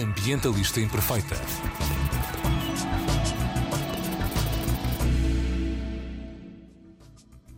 [0.00, 1.36] Ambientalista Imperfeita.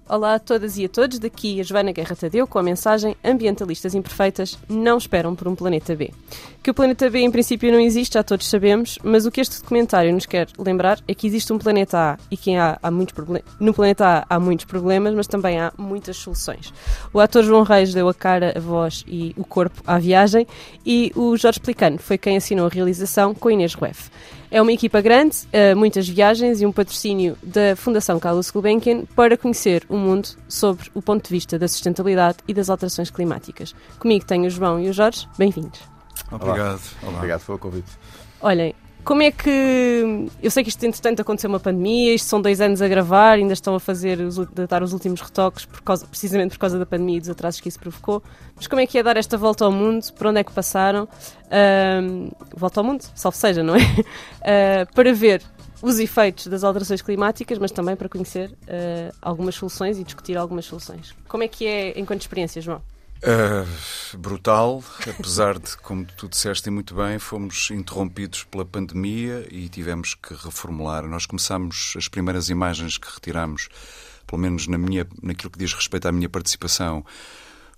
[0.07, 3.95] Olá a todas e a todos, daqui a Joana Guerra Tadeu com a mensagem Ambientalistas
[3.95, 6.11] Imperfeitas não esperam por um planeta B.
[6.63, 9.59] Que o planeta B em princípio não existe, já todos sabemos, mas o que este
[9.63, 13.15] documentário nos quer lembrar é que existe um planeta A e que há, há muitos
[13.59, 16.71] no planeta A há muitos problemas, mas também há muitas soluções.
[17.11, 20.47] O ator João Reis deu a cara, a voz e o corpo à viagem
[20.85, 24.11] e o Jorge Plicano foi quem assinou a realização com Inês Rueff.
[24.51, 29.37] É uma equipa grande, uh, muitas viagens e um patrocínio da Fundação Carlos Gulbenkian para
[29.37, 33.75] conhecer o mundo sobre o ponto de vista da sustentabilidade e das alterações climáticas.
[33.99, 35.29] Comigo tenho o João e o Jorge.
[35.39, 35.81] Bem-vindos.
[36.31, 36.81] Obrigado.
[37.03, 37.17] Olá.
[37.17, 37.91] Obrigado pelo convite.
[38.41, 40.27] Olhem, como é que.
[40.43, 43.53] Eu sei que isto, entretanto, aconteceu uma pandemia, isto são dois anos a gravar, ainda
[43.53, 47.19] estão a fazer, a dar os últimos retoques, por causa, precisamente por causa da pandemia
[47.19, 48.23] e dos atrasos que isso provocou.
[48.57, 50.05] Mas como é que é dar esta volta ao mundo?
[50.13, 51.09] Por onde é que passaram?
[52.03, 53.81] Um, volta ao mundo, salve seja, não é?
[53.81, 55.43] Uh, para ver
[55.83, 60.65] os efeitos das alterações climáticas, mas também para conhecer uh, algumas soluções e discutir algumas
[60.65, 61.15] soluções.
[61.29, 62.81] Como é que é enquanto experiência, João?
[63.25, 70.15] Uh, brutal, apesar de, como tu disseste muito bem, fomos interrompidos pela pandemia e tivemos
[70.15, 71.09] que reformular.
[71.09, 73.71] Nós começamos as primeiras imagens que retiramos,
[74.27, 77.03] pelo menos na minha, naquilo que diz respeito à minha participação,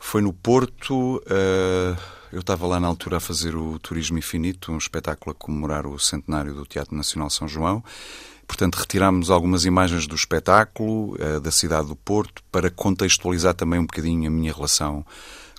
[0.01, 1.19] foi no Porto.
[1.19, 1.97] Uh,
[2.33, 5.97] eu estava lá na altura a fazer o Turismo Infinito, um espetáculo a comemorar o
[5.97, 7.85] centenário do Teatro Nacional São João.
[8.47, 13.87] Portanto, retirámos algumas imagens do espetáculo, uh, da cidade do Porto, para contextualizar também um
[13.87, 15.05] bocadinho a minha relação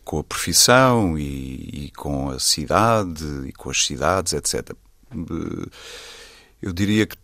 [0.04, 4.72] com a profissão e, e com a cidade e com as cidades, etc.
[5.14, 5.70] Uh,
[6.62, 7.16] eu diria que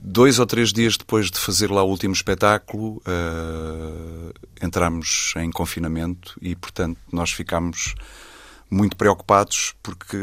[0.00, 6.38] dois ou três dias depois de fazer lá o último espetáculo, uh, entramos em confinamento
[6.40, 7.94] e, portanto, nós ficámos
[8.70, 10.16] muito preocupados porque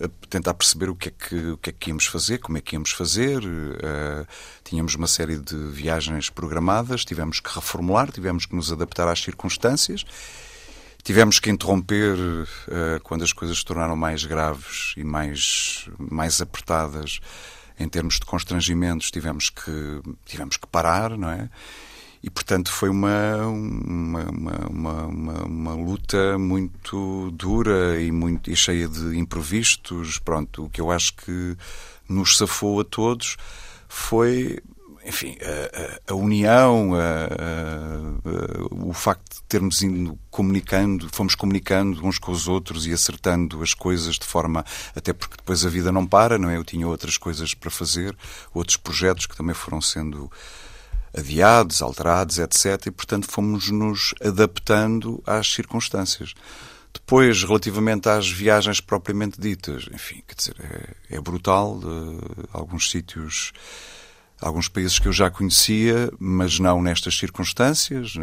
[0.00, 2.60] a tentar perceber o que é que, o que, é que íamos fazer, como é
[2.60, 3.44] que íamos fazer.
[3.44, 4.26] Uh,
[4.64, 10.04] tínhamos uma série de viagens programadas, tivemos que reformular, tivemos que nos adaptar às circunstâncias.
[11.02, 17.20] Tivemos que interromper uh, quando as coisas se tornaram mais graves e mais, mais apertadas
[17.78, 19.10] em termos de constrangimentos.
[19.10, 21.50] Tivemos que, tivemos que parar, não é?
[22.22, 28.86] E, portanto, foi uma, uma, uma, uma, uma luta muito dura e, muito, e cheia
[28.88, 30.18] de imprevistos.
[30.18, 31.56] Pronto, o que eu acho que
[32.08, 33.36] nos safou a todos
[33.88, 34.62] foi
[35.04, 37.28] enfim, a, a, a união, a,
[38.70, 43.74] o facto de termos ido comunicando, fomos comunicando uns com os outros e acertando as
[43.74, 46.56] coisas de forma, até porque depois a vida não para, não é?
[46.56, 48.16] Eu tinha outras coisas para fazer,
[48.54, 50.30] outros projetos que também foram sendo
[51.16, 52.86] adiados, alterados, etc.
[52.86, 56.34] E, portanto, fomos nos adaptando às circunstâncias.
[56.92, 60.56] Depois, relativamente às viagens propriamente ditas, enfim, quer dizer,
[61.10, 61.78] é, é brutal.
[61.78, 62.18] De,
[62.52, 63.52] alguns sítios,
[64.40, 68.14] alguns países que eu já conhecia, mas não nestas circunstâncias.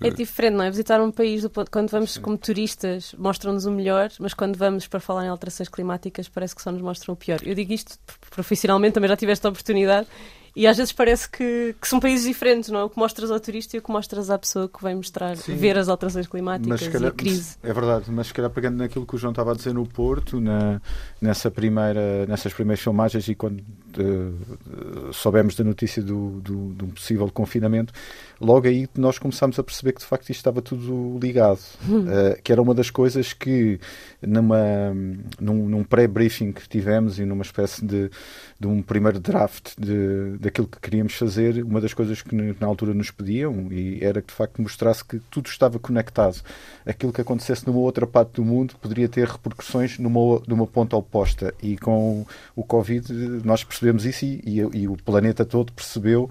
[0.00, 0.70] É diferente, não é?
[0.70, 5.26] Visitar um país, quando vamos como turistas, mostram-nos o melhor, mas quando vamos para falar
[5.26, 7.40] em alterações climáticas, parece que só nos mostram o pior.
[7.42, 7.98] Eu digo isto
[8.30, 10.08] profissionalmente, também já tive esta oportunidade
[10.56, 12.84] e às vezes parece que, que, são países diferentes, não é?
[12.84, 15.54] O que mostras ao turista e o que mostras à pessoa que vai mostrar, Sim.
[15.54, 17.58] ver as alterações climáticas calhar, e a crise.
[17.62, 20.40] É verdade, mas se calhar pegando naquilo que o João estava a dizer no Porto,
[20.40, 20.80] na,
[21.20, 23.62] nessa primeira, nessas primeiras filmagens e quando
[24.00, 27.92] uh, soubemos da notícia do, do, do possível confinamento,
[28.40, 32.52] logo aí nós começámos a perceber que de facto isto estava tudo ligado, uh, que
[32.52, 33.78] era uma das coisas que
[34.22, 34.94] numa,
[35.40, 38.10] num, num pré-briefing que tivemos e numa espécie de,
[38.58, 42.94] de um primeiro draft de daquilo que queríamos fazer, uma das coisas que na altura
[42.94, 46.42] nos pediam e era que de facto mostrasse que tudo estava conectado.
[46.84, 51.54] Aquilo que acontecesse numa outra parte do mundo poderia ter repercussões numa, numa ponta oposta.
[51.62, 53.12] E com o Covid
[53.44, 56.28] nós percebemos isso e, e, e o planeta todo percebeu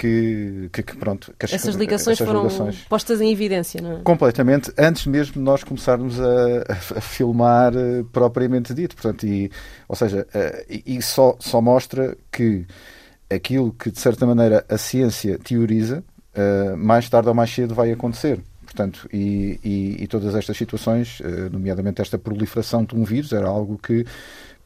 [0.00, 3.98] que, que, que, pronto que as, essas ligações essas foram ligações, postas em evidência, não
[3.98, 4.00] é?
[4.00, 6.62] Completamente, antes mesmo de nós começarmos a,
[6.96, 9.50] a filmar uh, propriamente dito, portanto, e,
[9.86, 12.66] ou seja, uh, e, e só, só mostra que
[13.28, 16.02] aquilo que, de certa maneira, a ciência teoriza,
[16.34, 18.40] uh, mais tarde ou mais cedo vai acontecer.
[18.64, 21.20] Portanto, e, e, e todas estas situações,
[21.50, 24.06] nomeadamente esta proliferação de um vírus, era algo que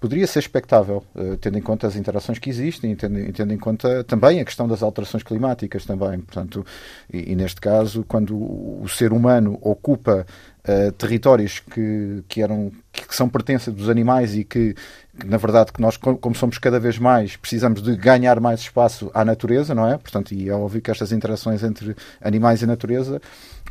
[0.04, 4.04] poderia ser expectável, uh, tendo em conta as interações que existem, tendo, tendo em conta
[4.04, 6.20] também a questão das alterações climáticas também.
[6.20, 6.62] Portanto,
[7.10, 10.26] e, e neste caso, quando o ser humano ocupa
[10.68, 14.74] uh, territórios que, que, eram, que são pertença dos animais e que,
[15.18, 19.10] que, na verdade, que nós, como somos cada vez mais, precisamos de ganhar mais espaço
[19.14, 19.96] à natureza, não é?
[19.96, 23.22] Portanto, e é óbvio que estas interações entre animais e natureza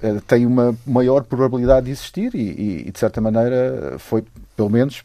[0.02, 4.24] uh, têm uma maior probabilidade de existir e, e, e de certa maneira, foi
[4.56, 5.04] pelo menos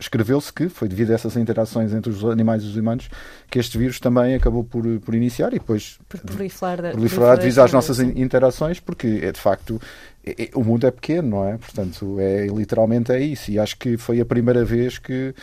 [0.00, 3.08] escreveu-se que foi devido a essas interações entre os animais e os humanos
[3.50, 8.00] que este vírus também acabou por, por iniciar e depois proliferar, proliferar devido às nossas
[8.00, 9.80] interações, porque é de facto
[10.26, 11.58] é, é, o mundo é pequeno, não é?
[11.58, 13.50] Portanto, é literalmente é isso.
[13.50, 15.34] E acho que foi a primeira vez que,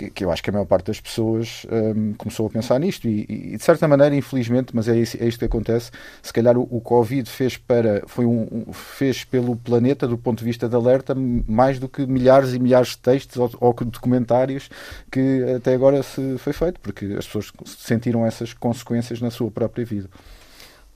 [0.00, 3.06] que, que eu acho que a maior parte das pessoas um, começou a pensar nisto.
[3.06, 5.90] E, e, de certa maneira, infelizmente, mas é, isso, é isto que acontece.
[6.22, 10.38] Se calhar o, o Covid fez para foi um, um, fez pelo planeta do ponto
[10.38, 14.70] de vista de alerta mais do que milhares e milhares de textos ou, ou documentários
[15.10, 19.84] que até agora se foi feito, porque as pessoas sentiram essas consequências na sua própria
[19.84, 20.08] vida.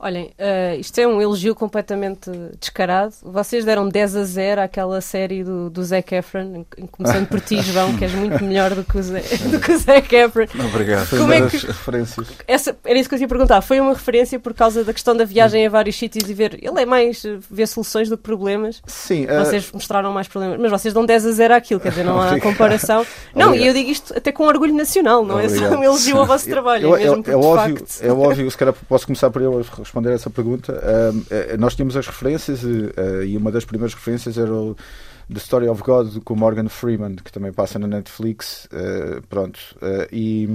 [0.05, 2.29] Olhem, uh, isto é um elogio completamente
[2.59, 3.15] descarado.
[3.23, 7.97] Vocês deram 10 a 0 àquela série do, do Zac Efron, começando por ti, João,
[7.97, 10.45] que és muito melhor do que o, Zé, do que o Zac Efron.
[10.63, 11.09] Obrigado.
[11.09, 12.27] Como é que, referências.
[12.47, 13.61] Essa, era isso que eu ia perguntar.
[13.61, 16.59] Foi uma referência por causa da questão da viagem a vários sítios e ver.
[16.61, 18.83] Ele é mais ver soluções do que problemas.
[18.85, 19.25] Sim.
[19.25, 19.43] Uh...
[19.43, 20.59] Vocês mostraram mais problemas.
[20.59, 23.03] Mas vocês dão 10 a 0 àquilo, quer dizer, não há comparação.
[23.33, 25.65] Não, e eu digo isto até com orgulho nacional, não Obrigado.
[25.65, 26.89] é só um elogio ao vosso trabalho.
[26.89, 28.03] Eu, é, mesmo é, é, óbvio, facto...
[28.03, 29.65] é óbvio, se calhar posso começar por eu
[29.95, 30.73] responder essa pergunta.
[30.73, 34.75] Uh, nós tínhamos as referências uh, e uma das primeiras referências era o
[35.31, 38.65] The Story of God com Morgan Freeman, que também passa na Netflix.
[38.65, 39.59] Uh, pronto.
[39.77, 40.47] Uh, e,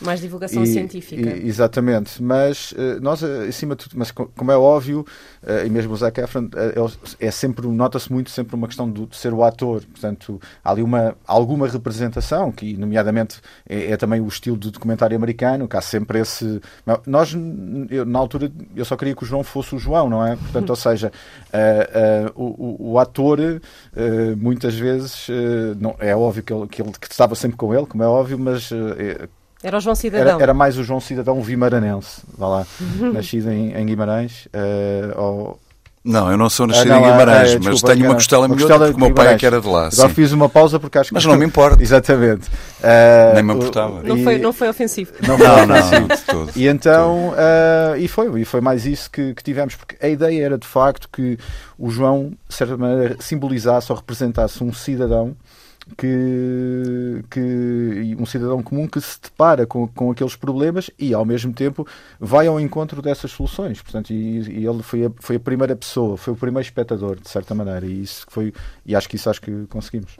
[0.00, 1.36] Mais divulgação e, científica.
[1.36, 2.22] E, exatamente.
[2.22, 5.04] Mas uh, nós, acima de tudo, mas como é óbvio,
[5.66, 6.48] e mesmo o Zac Efron,
[7.20, 9.82] é sempre, nota-se muito sempre uma questão de, ser o ator.
[9.84, 15.16] Portanto, há ali uma, alguma representação, que nomeadamente é, é, também o estilo do documentário
[15.16, 16.60] americano, que há sempre esse.
[17.06, 17.34] Nós,
[17.90, 20.36] eu, na altura, eu só queria que o João fosse o João, não é?
[20.36, 21.12] Portanto, ou seja,
[22.34, 23.34] o, o, o, ator.
[23.96, 27.74] Eh, muitas vezes, uh, não, é óbvio que, ele, que, ele, que estava sempre com
[27.74, 28.70] ele, como é óbvio, mas.
[29.64, 30.34] Uh, era o João Cidadão.
[30.34, 32.66] Era, era, mais o João Cidadão vimaranense, vá lá,
[33.12, 34.48] nascido em, em Guimarães,
[35.16, 35.58] ou,
[36.04, 38.78] não, eu não sou nascido ah, não, em Guimarães, é, mas tenho uma costela minhota
[38.78, 39.88] porque o meu pai é que era de lá.
[39.90, 40.14] Agora sim.
[40.14, 41.14] fiz uma pausa porque acho que.
[41.14, 41.82] Mas não me importa.
[41.82, 42.46] Exatamente.
[42.46, 44.02] Uh, Nem me importava.
[44.02, 45.12] Não, foi, não foi ofensivo.
[45.26, 46.52] Não, não, não, de todo.
[46.54, 50.44] E então, uh, e, foi, e foi mais isso que, que, tivemos, porque a ideia
[50.44, 51.38] era de facto que
[51.78, 55.34] o João, de certa maneira, simbolizasse ou representasse um cidadão
[55.96, 61.52] que, que um cidadão comum que se depara com, com aqueles problemas e ao mesmo
[61.52, 61.86] tempo
[62.18, 63.82] vai ao encontro dessas soluções.
[63.82, 67.28] Portanto e, e, ele foi a, foi a primeira pessoa foi o primeiro espectador de
[67.28, 68.52] certa maneira e isso foi
[68.86, 70.16] e acho que isso acho que conseguimos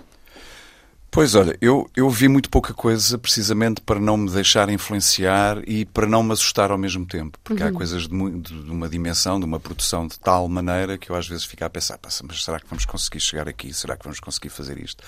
[1.15, 5.85] Pois olha, eu, eu vi muito pouca coisa precisamente para não me deixar influenciar e
[5.85, 7.39] para não me assustar ao mesmo tempo.
[7.45, 7.69] Porque uhum.
[7.69, 11.29] há coisas de, de, uma dimensão, de uma produção de tal maneira que eu às
[11.29, 13.73] vezes fico a pensar, mas será que vamos conseguir chegar aqui?
[13.73, 15.05] Será que vamos conseguir fazer isto?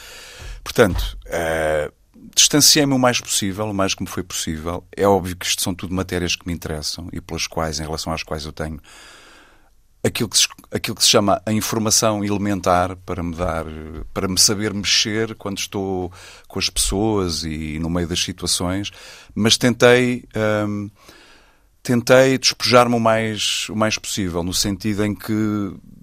[0.62, 1.92] Portanto, uh,
[2.36, 4.84] distanciei-me o mais possível, o mais como foi possível.
[4.96, 8.12] É óbvio que isto são tudo matérias que me interessam e pelas quais, em relação
[8.12, 8.80] às quais eu tenho
[10.06, 13.64] aquilo que, se, aquilo que se chama a informação elementar para me dar,
[14.14, 16.12] para me saber mexer quando estou
[16.48, 18.90] com as pessoas e no meio das situações,
[19.34, 20.24] mas tentei
[20.66, 20.90] hum,
[21.86, 25.32] tentei despojar-me o mais, o mais possível, no sentido em que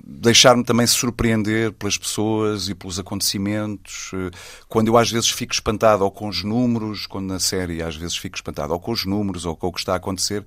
[0.06, 4.12] deixar-me também surpreender pelas pessoas e pelos acontecimentos.
[4.70, 8.16] Quando eu às vezes fico espantado ou com os números, quando na série às vezes
[8.16, 10.46] fico espantado ou com os números ou com o que está a acontecer,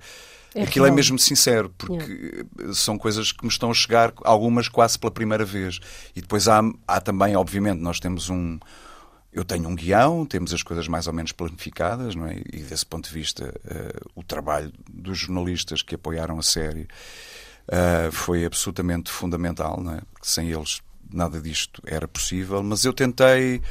[0.55, 0.93] é Aquilo é real.
[0.93, 2.73] é mesmo sincero, porque yeah.
[2.73, 5.79] são coisas que me estão a chegar, algumas quase pela primeira vez.
[6.15, 8.59] E depois há, há também, obviamente, nós temos um.
[9.31, 12.41] Eu tenho um guião, temos as coisas mais ou menos planificadas, não é?
[12.51, 16.87] E desse ponto de vista, uh, o trabalho dos jornalistas que apoiaram a série
[17.67, 20.01] uh, foi absolutamente fundamental, não é?
[20.23, 23.61] Sem eles nada disto era possível, mas eu tentei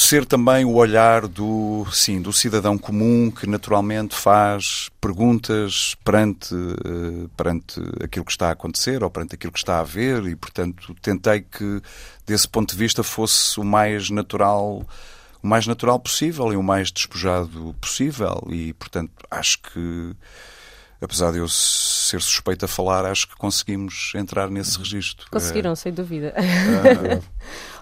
[0.00, 7.28] ser também o olhar do, sim, do cidadão comum que naturalmente faz perguntas perante, uh,
[7.36, 10.94] perante aquilo que está a acontecer ou perante aquilo que está a ver e, portanto,
[11.00, 11.80] tentei que,
[12.26, 14.86] desse ponto de vista, fosse o mais natural
[15.42, 20.16] o mais natural possível e o mais despojado possível e, portanto, acho que
[21.04, 25.26] apesar de eu ser suspeito a falar, acho que conseguimos entrar nesse registro.
[25.30, 25.76] Conseguiram, é...
[25.76, 26.34] sem dúvida.
[26.36, 27.20] Ah,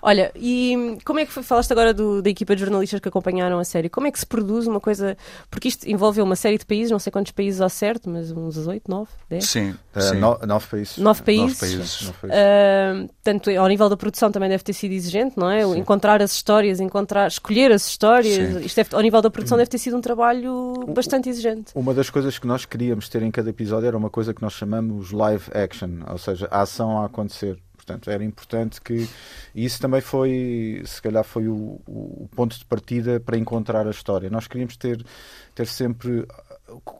[0.01, 3.59] Olha, e como é que foi, falaste agora do, da equipa de jornalistas que acompanharam
[3.59, 3.89] a série?
[3.89, 5.17] Como é que se produz uma coisa?
[5.49, 8.57] Porque isto envolveu uma série de países, não sei quantos países ao certo, mas uns
[8.67, 9.45] 8, 9, 10?
[9.45, 10.17] Sim, uh, sim.
[10.17, 10.99] No, nove países.
[10.99, 12.03] Nove países.
[12.03, 12.37] Nove países.
[12.37, 15.65] Uh, tanto ao nível da produção também deve ter sido exigente, não é?
[15.65, 15.79] Sim.
[15.79, 18.35] Encontrar as histórias, encontrar, escolher as histórias.
[18.35, 18.65] Sim.
[18.65, 21.73] Isto deve, ao nível da produção deve ter sido um trabalho bastante exigente.
[21.77, 24.53] Uma das coisas que nós queríamos ter em cada episódio era uma coisa que nós
[24.53, 27.57] chamamos live action, ou seja, a ação a acontecer.
[27.85, 29.09] Portanto, era importante que.
[29.55, 33.91] E isso também foi, se calhar, foi o, o, ponto de partida para encontrar a
[33.91, 34.31] história.
[34.31, 35.05] Nós queríamos ter,
[35.53, 36.25] ter sempre.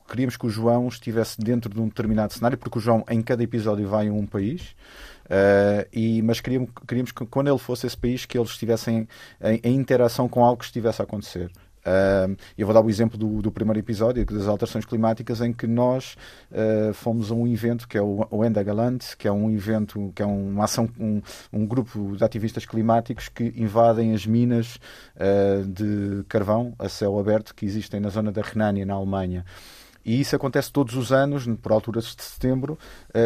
[0.09, 3.41] Queríamos que o João estivesse dentro de um determinado cenário, porque o João, em cada
[3.41, 4.75] episódio, vai a um país.
[5.23, 9.07] Uh, e, mas queríamos, queríamos que quando ele fosse esse país que eles estivessem
[9.41, 11.49] em, em interação com algo que estivesse a acontecer.
[11.83, 15.67] Uh, eu vou dar o exemplo do, do, primeiro episódio das alterações climáticas em que
[15.67, 16.15] nós
[16.49, 20.21] uh, fomos a um evento que é o, Enda Galant, que é um evento, que
[20.21, 21.21] é uma ação, um,
[21.51, 24.79] um grupo de ativistas climáticos que invadem as minas
[25.17, 29.45] uh, de carvão a céu aberto que existem na zona da Renânia, na Alemanha.
[30.05, 32.77] E isso acontece todos os anos, por alturas de setembro,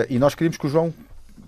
[0.08, 0.94] e nós queríamos que o João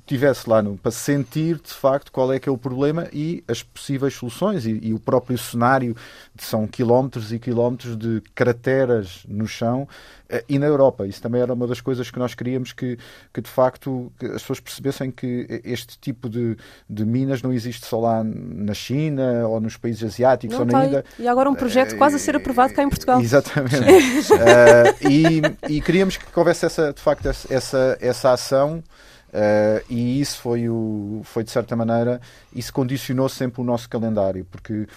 [0.10, 3.62] tivesse lá no, para sentir de facto qual é que é o problema e as
[3.62, 5.96] possíveis soluções e, e o próprio cenário
[6.34, 9.88] de, são quilómetros e quilómetros de crateras no chão
[10.28, 11.06] eh, e na Europa.
[11.06, 12.98] Isso também era uma das coisas que nós queríamos que,
[13.32, 16.58] que de facto que as pessoas percebessem que este tipo de,
[16.89, 20.86] de minas não existe só lá na China ou nos países asiáticos não ou na
[20.88, 21.06] Índia.
[21.20, 23.22] E agora um projeto quase a ser aprovado cá em Portugal.
[23.22, 23.78] Exatamente.
[23.78, 28.84] uh, e, e, queríamos que houvesse essa, de facto essa, essa ação
[29.29, 32.19] Uh, e isso foi, o, foi, de certa maneira,
[32.53, 34.88] isso condicionou sempre o nosso calendário, porque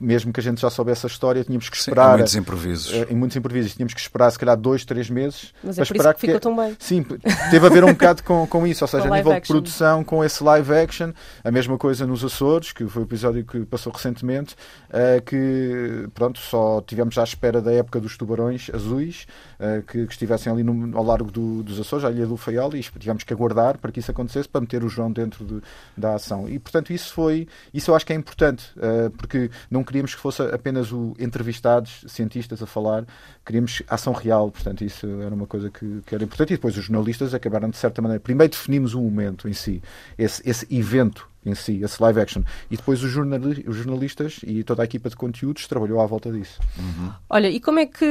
[0.00, 2.08] mesmo que a gente já soubesse a história, tínhamos que esperar.
[2.08, 2.92] Sim, em muitos improvisos.
[2.92, 3.74] Uh, em muitos improvisos.
[3.74, 5.54] Tínhamos que esperar, se calhar, dois, três meses.
[5.62, 6.76] Mas é para esperar que, que ficou tão bem.
[6.78, 7.02] Sim,
[7.50, 9.40] teve a ver um bocado com, com isso, ou seja, a nível action.
[9.40, 11.12] de produção, com esse live action.
[11.42, 14.54] A mesma coisa nos Açores, que foi o episódio que passou recentemente,
[14.90, 19.26] uh, que, pronto, só tivemos à espera da época dos tubarões azuis,
[19.58, 22.74] uh, que, que, estivessem ali no, ao largo do, dos Açores, à Ilha do Faial,
[22.74, 25.62] e tivemos que aguardar para que isso acontecesse, para meter o João dentro de,
[25.96, 26.48] da ação.
[26.48, 28.70] E, portanto, isso foi, isso eu acho que é importante,
[29.16, 33.04] porque não queríamos que fosse apenas o entrevistados, cientistas a falar,
[33.44, 36.54] queríamos ação real, portanto, isso era uma coisa que, que era importante.
[36.54, 39.82] E depois os jornalistas acabaram, de certa maneira, primeiro definimos o momento em si,
[40.16, 42.42] esse, esse evento em si, esse live action.
[42.70, 46.30] E depois os, jornali os jornalistas e toda a equipa de conteúdos trabalhou à volta
[46.30, 46.60] disso.
[46.78, 47.12] Uhum.
[47.28, 48.06] Olha, e como é que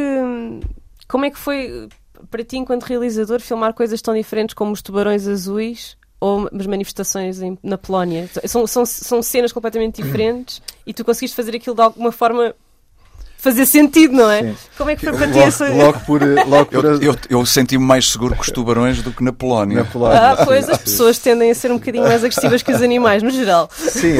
[1.07, 1.87] como é que foi
[2.31, 7.41] para ti, enquanto realizador, filmar coisas tão diferentes como os tubarões azuis ou as manifestações
[7.41, 8.29] em, na Polónia?
[8.45, 12.55] São, são, são cenas completamente diferentes e tu conseguiste fazer aquilo de alguma forma
[13.47, 14.43] fazer sentido, não é?
[14.43, 14.55] Sim.
[14.77, 15.69] Como é que foi para ti essa.
[15.69, 19.23] Logo por, logo por eu, eu, eu senti-me mais seguro com os tubarões do que
[19.23, 19.77] na Polónia.
[19.77, 20.31] Na Polónia.
[20.31, 23.31] Ah, pois as pessoas tendem a ser um bocadinho mais agressivas que os animais, no
[23.31, 23.69] geral.
[23.73, 24.17] Sim,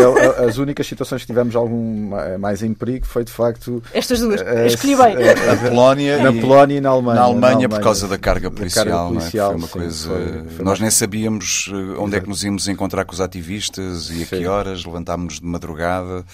[0.48, 3.84] as únicas situações que tivemos algum mais em perigo foi de facto.
[3.94, 5.16] Estas duas, eu escolhi bem.
[5.46, 7.20] Na Polónia, na Polónia e na Alemanha.
[7.20, 8.86] Na Alemanha, por causa da carga policial.
[8.86, 9.50] Da carga policial é?
[9.52, 10.10] Foi uma sim, coisa.
[10.10, 12.16] Foi, foi nós nem sabíamos eh, onde Exato.
[12.16, 16.26] é que nos íamos encontrar com os ativistas e a que horas, levantámos-nos de madrugada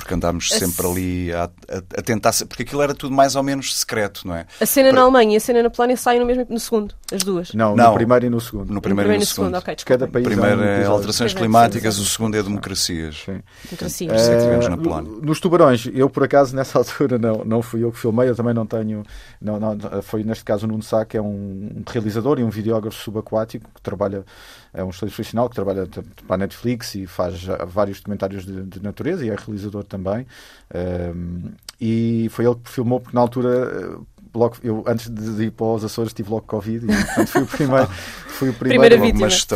[0.00, 2.32] porque andámos sempre ali a, a, a, tentar.
[2.48, 4.46] Porque aquilo era tudo mais ou menos secreto, não é?
[4.60, 4.96] A cena Para...
[4.96, 7.52] na Alemanha e a cena na Polónia saem no mesmo no segundo, as duas?
[7.52, 8.72] Não, não no primeiro e no segundo.
[8.72, 9.46] No primeiro, no primeiro e no segundo.
[9.46, 9.58] segundo.
[9.58, 13.22] Okay, Cada país o primeiro é, alterações climáticas, o segundo é democracias.
[13.24, 13.42] Sim.
[13.64, 14.28] Democracias.
[14.28, 15.12] É, tivemos na Polónia.
[15.22, 18.54] Nos tubarões, eu por acaso nessa altura não, não fui eu que filmei, eu também
[18.54, 19.02] não tenho.
[19.40, 22.96] Não, não, foi neste caso o Nuno Sá, que é um realizador e um videógrafo
[22.96, 24.24] subaquático que trabalha
[24.72, 25.86] é um estudante profissional que trabalha
[26.26, 30.26] para a Netflix e faz vários documentários de, de natureza e é realizador também.
[30.74, 31.50] Um,
[31.80, 33.98] e foi ele que filmou, porque na altura
[34.34, 37.46] logo, eu antes de ir para os Açores tive logo Covid e portanto fui o
[37.48, 38.98] primeiro, fui o primeiro, Primeira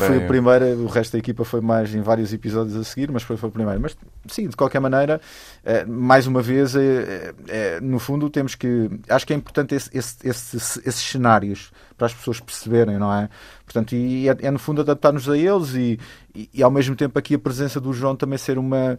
[0.06, 3.22] Fui o primeiro, o resto da equipa foi mais em vários episódios a seguir, mas
[3.22, 3.80] foi, foi o primeiro.
[3.80, 3.96] Mas
[4.28, 5.20] sim, de qualquer maneira,
[5.64, 8.90] eh, mais uma vez, eh, eh, no fundo temos que.
[9.08, 13.28] Acho que é importante esse, esse, esse, esses cenários para as pessoas perceberem, não é?
[13.64, 15.98] Portanto, e é, é no fundo adaptar-nos a eles e,
[16.34, 18.98] e, e ao mesmo tempo aqui a presença do João também ser uma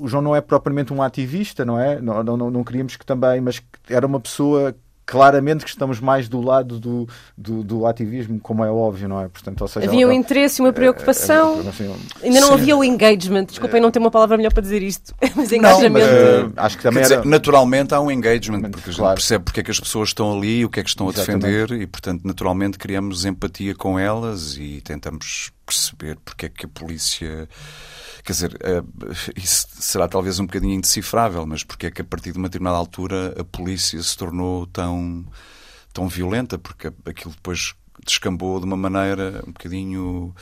[0.00, 2.00] o João não é propriamente um ativista, não é?
[2.00, 4.74] Não, não, não queríamos que também, mas era uma pessoa
[5.08, 9.28] claramente que estamos mais do lado do, do, do, ativismo, como é óbvio, não é?
[9.28, 11.62] Portanto, ou seja, havia um interesse e uma preocupação.
[11.62, 12.54] É, é, assim, Ainda não sim.
[12.54, 13.46] havia o engagement.
[13.46, 15.14] Desculpem, não ter uma palavra melhor para dizer isto.
[15.34, 16.06] Mas engajamento.
[16.06, 19.04] Não, mas, uh, acho que também dizer, naturalmente há um engagement, porque claro.
[19.04, 21.08] a gente percebe porque é que as pessoas estão ali, o que é que estão
[21.08, 26.66] a defender e, portanto, naturalmente criamos empatia com elas e tentamos perceber porque é que
[26.66, 27.48] a polícia
[28.28, 28.82] Quer dizer, eh,
[29.36, 32.76] isso será talvez um bocadinho indecifrável, mas porque é que a partir de uma determinada
[32.76, 35.24] altura a polícia se tornou tão,
[35.94, 36.58] tão violenta?
[36.58, 40.34] Porque aquilo depois descambou de uma maneira um bocadinho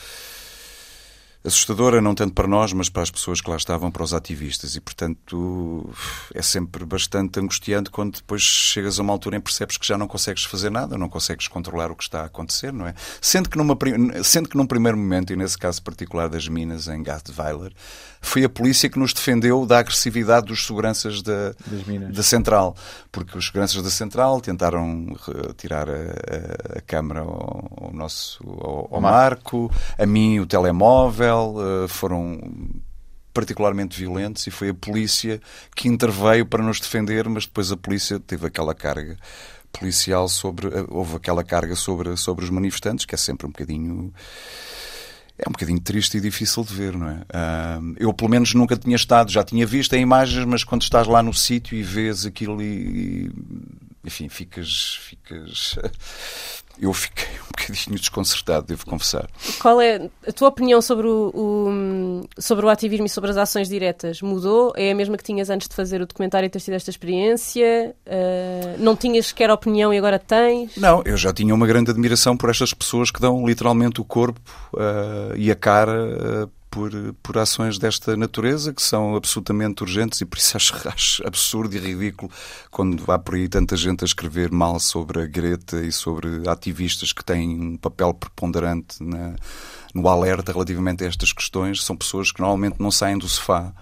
[1.46, 4.74] assustadora, não tanto para nós, mas para as pessoas que lá estavam, para os ativistas.
[4.74, 5.88] E, portanto,
[6.34, 9.96] é sempre bastante angustiante quando depois chegas a uma altura em que percebes que já
[9.96, 12.94] não consegues fazer nada, não consegues controlar o que está a acontecer, não é?
[13.20, 13.76] Sendo que, numa,
[14.22, 17.72] sendo que num primeiro momento, e nesse caso particular das minas em Gathweiler,
[18.20, 21.54] foi a polícia que nos defendeu da agressividade dos seguranças da,
[22.12, 22.76] da central.
[23.10, 25.16] Porque os seguranças da central tentaram
[25.56, 31.88] tirar a, a, câmara ao, ao nosso ao, ao Marco, a mim o telemóvel, eh,
[31.88, 32.40] foram
[33.32, 35.40] particularmente violentos e foi a polícia
[35.74, 39.18] que interveio para nos defender, mas depois a polícia teve aquela carga
[39.70, 44.12] policial sobre houve aquela carga sobre sobre os manifestantes que é sempre um bocadinho
[45.38, 47.16] é um bocadinho triste e difícil de ver, não é?
[47.16, 51.06] Uh, eu, pelo menos, nunca tinha estado, já tinha visto em imagens, mas quando estás
[51.06, 53.30] lá no sítio e vês aquilo e,
[54.02, 55.76] enfim, ficas, ficas
[56.78, 59.28] eu fiquei um bocadinho desconcertado, devo confessar.
[59.60, 63.68] Qual é a tua opinião sobre o, o, sobre o ativismo e sobre as ações
[63.68, 64.20] diretas?
[64.20, 64.72] Mudou?
[64.76, 67.94] É a mesma que tinhas antes de fazer o documentário e ter tido esta experiência?
[68.06, 70.76] Uh, não tinhas sequer opinião e agora tens?
[70.76, 74.40] Não, eu já tinha uma grande admiração por estas pessoas que dão literalmente o corpo
[74.74, 76.92] uh, e a cara uh, por,
[77.22, 81.78] por ações desta natureza que são absolutamente urgentes e por isso acho, acho absurdo e
[81.78, 82.30] ridículo
[82.70, 87.14] quando há por aí tanta gente a escrever mal sobre a Greta e sobre ativistas
[87.14, 89.36] que têm um papel preponderante na,
[89.94, 91.82] no alerta relativamente a estas questões.
[91.82, 93.72] São pessoas que normalmente não saem do sofá.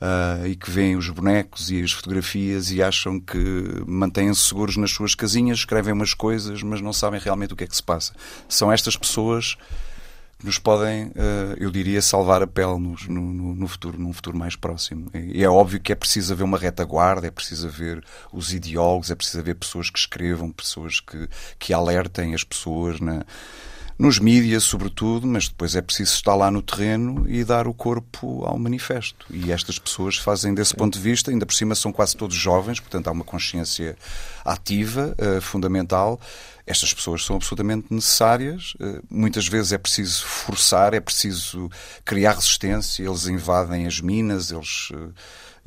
[0.00, 4.92] Uh, e que veem os bonecos e as fotografias e acham que mantêm-se seguros nas
[4.92, 8.14] suas casinhas, escrevem umas coisas, mas não sabem realmente o que é que se passa.
[8.48, 9.56] São estas pessoas
[10.42, 14.54] nos podem, eh, eu diria, salvar a pele no, no, no, futuro, num futuro mais
[14.54, 15.10] próximo.
[15.12, 19.16] E é óbvio que é preciso haver uma retaguarda, é preciso haver os ideólogos, é
[19.16, 21.28] preciso haver pessoas que escrevam, pessoas que,
[21.58, 23.24] que alertem as pessoas na,
[23.98, 28.44] nos mídias, sobretudo, mas depois é preciso estar lá no terreno e dar o corpo
[28.44, 29.26] ao manifesto.
[29.28, 32.78] E estas pessoas fazem desse ponto de vista, ainda por cima são quase todos jovens,
[32.78, 33.96] portanto há uma consciência
[34.44, 36.20] ativa, uh, fundamental.
[36.68, 38.74] Estas pessoas são absolutamente necessárias.
[38.74, 41.70] Uh, muitas vezes é preciso forçar, é preciso
[42.04, 43.02] criar resistência.
[43.02, 44.90] Eles invadem as minas, eles.
[44.90, 45.12] Uh,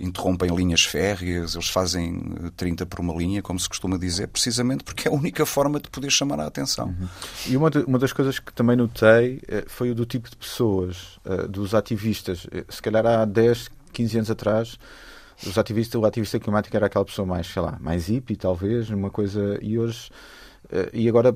[0.02, 4.84] interrompem linhas férreas, eles fazem 30 eh, por uma linha, como se costuma dizer, precisamente
[4.84, 6.88] porque é a única forma de poder chamar a atenção.
[6.88, 7.08] Uhum.
[7.48, 10.36] E uma, de, uma das coisas que também notei eh, foi o do tipo de
[10.36, 12.48] pessoas, eh, dos ativistas.
[12.68, 14.80] Se calhar há 10, 15 anos atrás,
[15.46, 19.12] os ativistas, o ativista climático era aquela pessoa mais, sei lá, mais hippie, talvez, uma
[19.12, 19.60] coisa.
[19.62, 20.10] E hoje.
[20.94, 21.36] E agora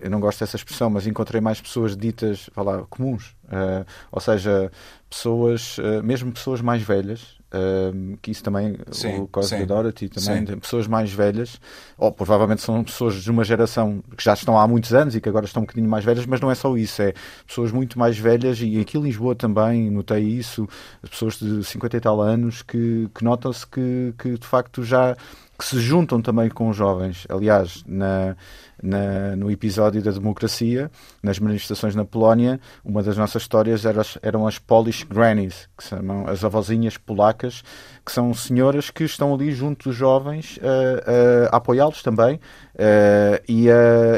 [0.00, 3.34] eu não gosto dessa expressão, mas encontrei mais pessoas ditas, vá lá, comuns.
[3.44, 4.70] Uh, ou seja,
[5.10, 10.46] pessoas, uh, mesmo pessoas mais velhas, uh, que isso também, sim, o Cosme Dorothy também,
[10.46, 10.58] sim.
[10.58, 11.60] pessoas mais velhas,
[11.98, 15.28] ou provavelmente são pessoas de uma geração que já estão há muitos anos e que
[15.28, 17.12] agora estão um bocadinho mais velhas, mas não é só isso, é
[17.46, 20.68] pessoas muito mais velhas, e aqui em Lisboa também notei isso,
[21.10, 25.16] pessoas de 50 e tal anos que, que notam-se que, que de facto já
[25.58, 27.26] que se juntam também com os jovens.
[27.28, 28.36] Aliás, na,
[28.82, 30.90] na, no episódio da democracia,
[31.22, 36.26] nas manifestações na Polónia, uma das nossas histórias era, eram as Polish Grannies, que são
[36.26, 37.62] as avózinhas polacas,
[38.04, 42.40] que são senhoras que estão ali junto dos jovens uh, uh, a apoiá-los também.
[42.74, 43.66] Uh, e,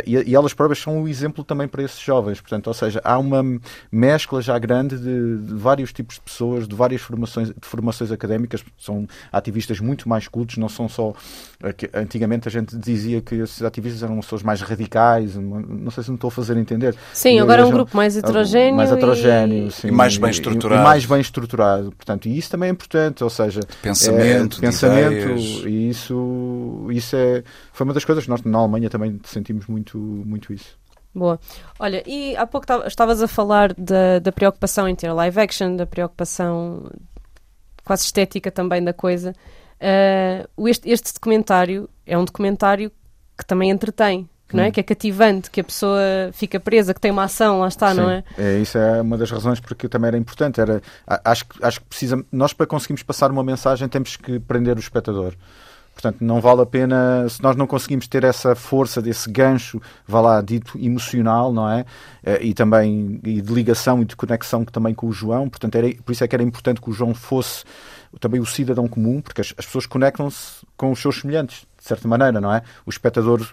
[0.07, 2.41] e, e, elas próprias são um exemplo também para esses jovens.
[2.41, 3.43] Portanto, ou seja, há uma
[3.91, 8.65] mescla já grande de, de vários tipos de pessoas, de várias formações, de formações académicas.
[8.79, 11.13] São ativistas muito mais cultos, não são só.
[11.93, 16.17] Antigamente a gente dizia que esses ativistas eram pessoas mais radicais, não sei se me
[16.17, 16.95] estou a fazer entender.
[17.13, 18.77] Sim, agora é um grupo mais heterogéneo.
[18.77, 19.73] Mais heterogéneo, e...
[19.73, 20.81] Sim, e mais bem estruturado.
[20.81, 21.93] E, mais bem estruturado.
[21.93, 27.43] Portanto, e isso também é importante, ou seja, pensamento, é, pensamento e isso, isso é,
[27.73, 30.77] foi uma das coisas que nós na Alemanha também sentimos muito, muito isso.
[31.15, 31.39] Boa.
[31.79, 35.87] Olha, e há pouco estavas a falar da, da preocupação em ter live action, da
[35.87, 36.91] preocupação
[37.85, 39.33] quase estética também da coisa.
[39.81, 42.91] Uh, este, este documentário é um documentário
[43.39, 44.69] que também entretém, não é?
[44.69, 44.73] Hum.
[44.73, 46.01] Que é cativante, que a pessoa
[46.33, 48.01] fica presa, que tem uma ação, lá está, Sim.
[48.01, 48.25] não é?
[48.37, 48.59] é?
[48.59, 50.61] Isso é uma das razões porque também era importante.
[50.61, 54.81] Era, acho, acho que precisa, nós para conseguirmos passar uma mensagem temos que prender o
[54.81, 55.35] espectador.
[55.95, 60.21] Portanto, não vale a pena, se nós não conseguimos ter essa força desse gancho, vá
[60.21, 61.87] lá, dito emocional, não é?
[62.25, 65.49] Eh, e também e de ligação e de conexão também com o João.
[65.49, 67.65] Portanto, era, por isso é que era importante que o João fosse
[68.21, 72.09] também o cidadão comum, porque as, as pessoas conectam-se com os seus semelhantes de certa
[72.09, 72.63] maneira, não é?
[72.87, 73.47] O espectador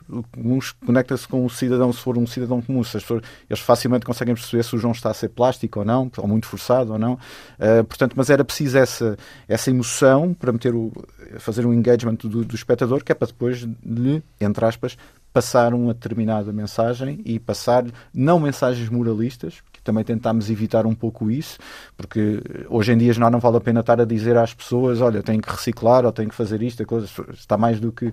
[0.86, 2.82] conecta-se com o cidadão, se for um cidadão comum.
[2.82, 6.10] Se pessoas, eles facilmente conseguem perceber se o João está a ser plástico ou não,
[6.17, 7.15] ou muito forçado ou não.
[7.15, 9.17] Uh, portanto, mas era preciso essa,
[9.50, 10.94] essa emoção para meter o,
[11.39, 14.98] fazer um engagement do, do espectador, que é para depois lhe, entre aspas,
[15.34, 21.58] passar uma determinada mensagem e passar não mensagens moralistas, também tentámos evitar um pouco isso,
[21.98, 25.22] porque hoje em dia já não vale a pena estar a dizer às pessoas, olha,
[25.24, 28.12] tenho que reciclar ou tenho que fazer isto, coisa, está mais do que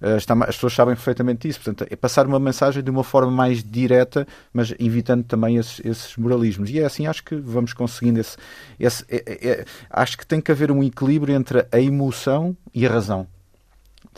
[0.00, 3.30] eh, está, as pessoas sabem perfeitamente isso, portanto, é passar uma mensagem de uma forma
[3.30, 6.70] mais direta, mas evitando também esses, esses moralismos.
[6.70, 8.36] E é assim, acho que vamos conseguindo esse,
[8.78, 12.86] esse é, é, é, acho que tem que haver um equilíbrio entre a emoção e
[12.86, 13.26] a razão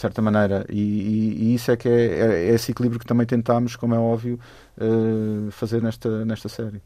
[0.01, 0.65] de certa maneira.
[0.71, 3.95] E, e, e, isso é que é, é, é, esse equilíbrio que também tentámos, como
[3.95, 4.41] é óbvio,
[4.79, 6.81] uh, fazer nesta, nesta série.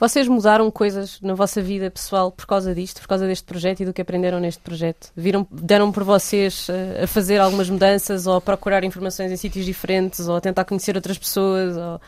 [0.00, 3.84] Vocês mudaram coisas na vossa vida pessoal por causa disto, por causa deste projeto e
[3.84, 5.12] do que aprenderam neste projeto?
[5.14, 9.66] Viram, deram por vocês uh, a fazer algumas mudanças ou a procurar informações em sítios
[9.66, 11.76] diferentes ou a tentar conhecer outras pessoas?
[11.76, 12.00] Ou...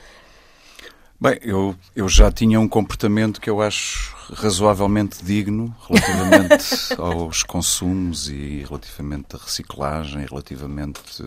[1.19, 8.29] Bem, eu, eu já tinha um comportamento que eu acho razoavelmente digno relativamente aos consumos
[8.29, 11.23] e relativamente à reciclagem, relativamente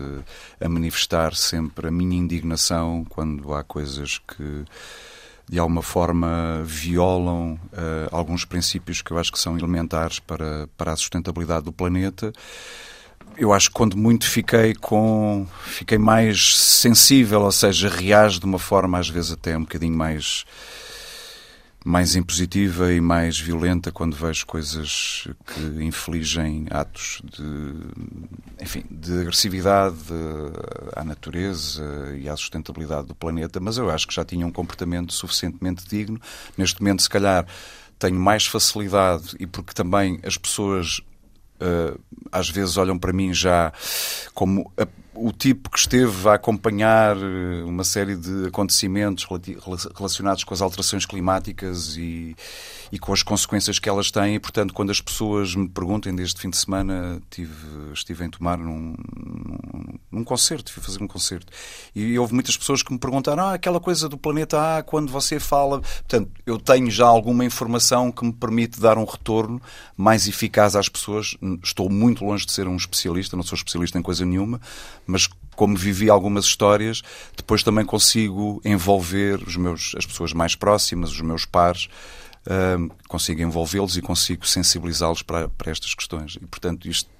[0.60, 4.64] a manifestar sempre a minha indignação quando há coisas que
[5.48, 10.92] de alguma forma violam uh, alguns princípios que eu acho que são elementares para, para
[10.92, 12.32] a sustentabilidade do planeta
[13.40, 18.58] eu acho que quando muito fiquei com fiquei mais sensível, ou seja, reage de uma
[18.58, 20.44] forma às vezes até um bocadinho mais
[21.82, 29.96] mais impositiva e mais violenta quando vejo coisas que infligem atos de enfim, de agressividade
[30.94, 35.14] à natureza e à sustentabilidade do planeta, mas eu acho que já tinha um comportamento
[35.14, 36.20] suficientemente digno.
[36.58, 37.46] Neste momento, se calhar,
[37.98, 41.00] tenho mais facilidade e porque também as pessoas
[42.32, 43.72] às vezes olham para mim já
[44.34, 44.70] como
[45.20, 49.26] o tipo que esteve a acompanhar eh, uma série de acontecimentos
[49.94, 52.34] relacionados com as alterações climáticas e,
[52.90, 54.36] e com as consequências que elas têm.
[54.36, 57.52] E, portanto, quando as pessoas me perguntem, desde fim de semana tive,
[57.92, 61.52] estive em tomar num, num, num concerto, fui fazer um concerto.
[61.94, 65.38] E houve muitas pessoas que me perguntaram: ah, aquela coisa do planeta A, quando você
[65.38, 65.80] fala.
[65.80, 69.60] Portanto, eu tenho já alguma informação que me permite dar um retorno
[69.96, 71.36] mais eficaz às pessoas.
[71.62, 74.60] Estou muito longe de ser um especialista, não sou especialista em coisa nenhuma,
[75.10, 77.02] mas como vivi algumas histórias,
[77.36, 81.88] depois também consigo envolver os meus, as pessoas mais próximas, os meus pares,
[82.46, 86.38] uh, consigo envolvê-los e consigo sensibilizá-los para, para estas questões.
[86.40, 87.10] E, portanto, isto,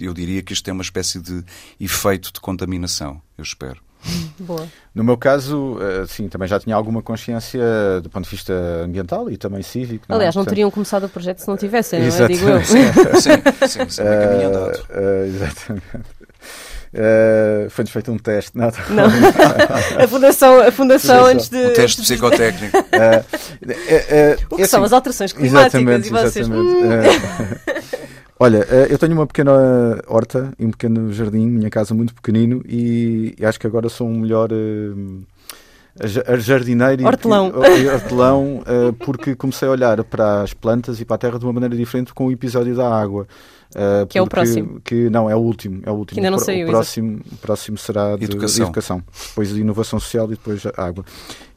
[0.00, 1.44] eu diria que isto é uma espécie de
[1.78, 3.80] efeito de contaminação, eu espero.
[4.38, 4.66] Boa.
[4.94, 7.60] No meu caso, eh, sim, também já tinha alguma consciência
[8.02, 8.52] do ponto de vista
[8.84, 10.06] ambiental e também cívico.
[10.08, 10.14] Não?
[10.14, 10.18] É?
[10.18, 10.54] Aliás, não Portanto...
[10.54, 12.26] teriam começado o projeto se não tivessem, não é?
[12.28, 12.60] Digo eu.
[12.64, 12.78] sim,
[13.68, 16.19] sim, sim, uh, uh, exatamente.
[16.92, 18.56] Uh, Foi-nos feito um teste.
[18.58, 19.04] Não, não.
[20.02, 21.56] a Fundação, a fundação antes de.
[21.56, 22.76] Um teste psicotécnico.
[22.76, 22.82] Uh,
[24.42, 26.48] uh, o que é são assim, as alterações climáticas exatamente, e vocês.
[26.48, 28.00] Exatamente.
[28.42, 29.52] Olha, eu tenho uma pequena
[30.08, 34.18] horta e um pequeno jardim, minha casa muito pequenino, e acho que agora sou um
[34.18, 34.48] melhor
[36.38, 37.52] jardineiro hortelão.
[37.78, 38.64] e hortelão
[39.00, 42.14] porque comecei a olhar para as plantas e para a terra de uma maneira diferente
[42.14, 43.28] com o episódio da água.
[43.70, 44.80] Uh, que é o próximo.
[44.80, 45.80] Que, não, é o último.
[45.84, 46.14] É o último.
[46.14, 46.66] Que ainda não saiu.
[46.66, 48.66] O próximo, o próximo será de educação.
[48.66, 49.02] educação.
[49.28, 51.04] Depois de inovação social e depois água.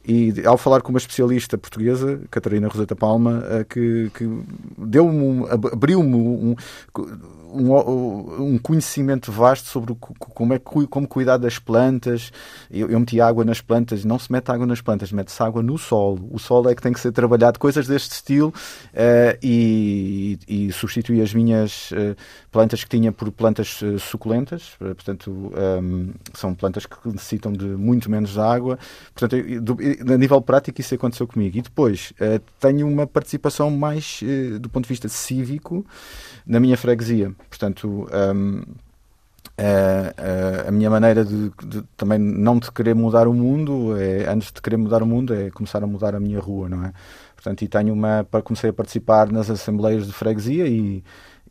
[0.06, 4.28] E ao falar com uma especialista portuguesa, Catarina Roseta Palma, uh, que, que
[4.76, 6.54] deu-me um, abriu-me um,
[7.54, 12.32] um, um, conhecimento vasto sobre como é como cuidar das plantas.
[12.70, 15.78] Eu, eu meti água nas plantas, não se mete água nas plantas, mete-se água no
[15.78, 16.28] solo.
[16.30, 21.20] O solo é que tem que ser trabalhado, coisas deste estilo, uh, e, e, substituí
[21.20, 22.16] as minhas uh,
[22.50, 28.10] plantas que tinha por plantas uh, suculentas, portanto, um, são plantas que necessitam de muito
[28.10, 28.78] menos água.
[29.14, 29.76] Portanto, do,
[30.12, 31.56] a nível prático, isso aconteceu comigo.
[31.56, 32.12] E depois,
[32.58, 34.20] tenho uma participação mais
[34.60, 35.84] do ponto de vista cívico
[36.46, 37.32] na minha freguesia.
[37.48, 38.62] Portanto, um,
[39.56, 44.28] a, a, a, minha maneira de, de, também não de querer mudar o mundo é
[44.28, 46.92] antes de querer mudar o mundo é começar a mudar a minha rua, não é?
[47.36, 51.04] Portanto, e tenho uma comecei a participar nas assembleias de freguesia e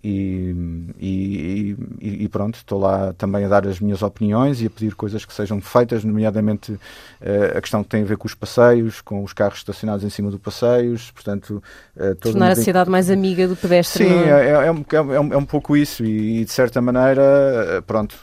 [0.03, 0.53] e,
[0.99, 5.23] e, e, pronto, estou lá também a dar as minhas opiniões e a pedir coisas
[5.23, 9.23] que sejam feitas, nomeadamente uh, a questão que tem a ver com os passeios, com
[9.23, 11.63] os carros estacionados em cima do passeios, portanto...
[11.95, 14.03] Uh, Tornar a cidade mais amiga do pedestre.
[14.05, 14.29] Sim, é?
[14.29, 18.17] É, é, é, um, é, um, é um pouco isso e, de certa maneira, pronto,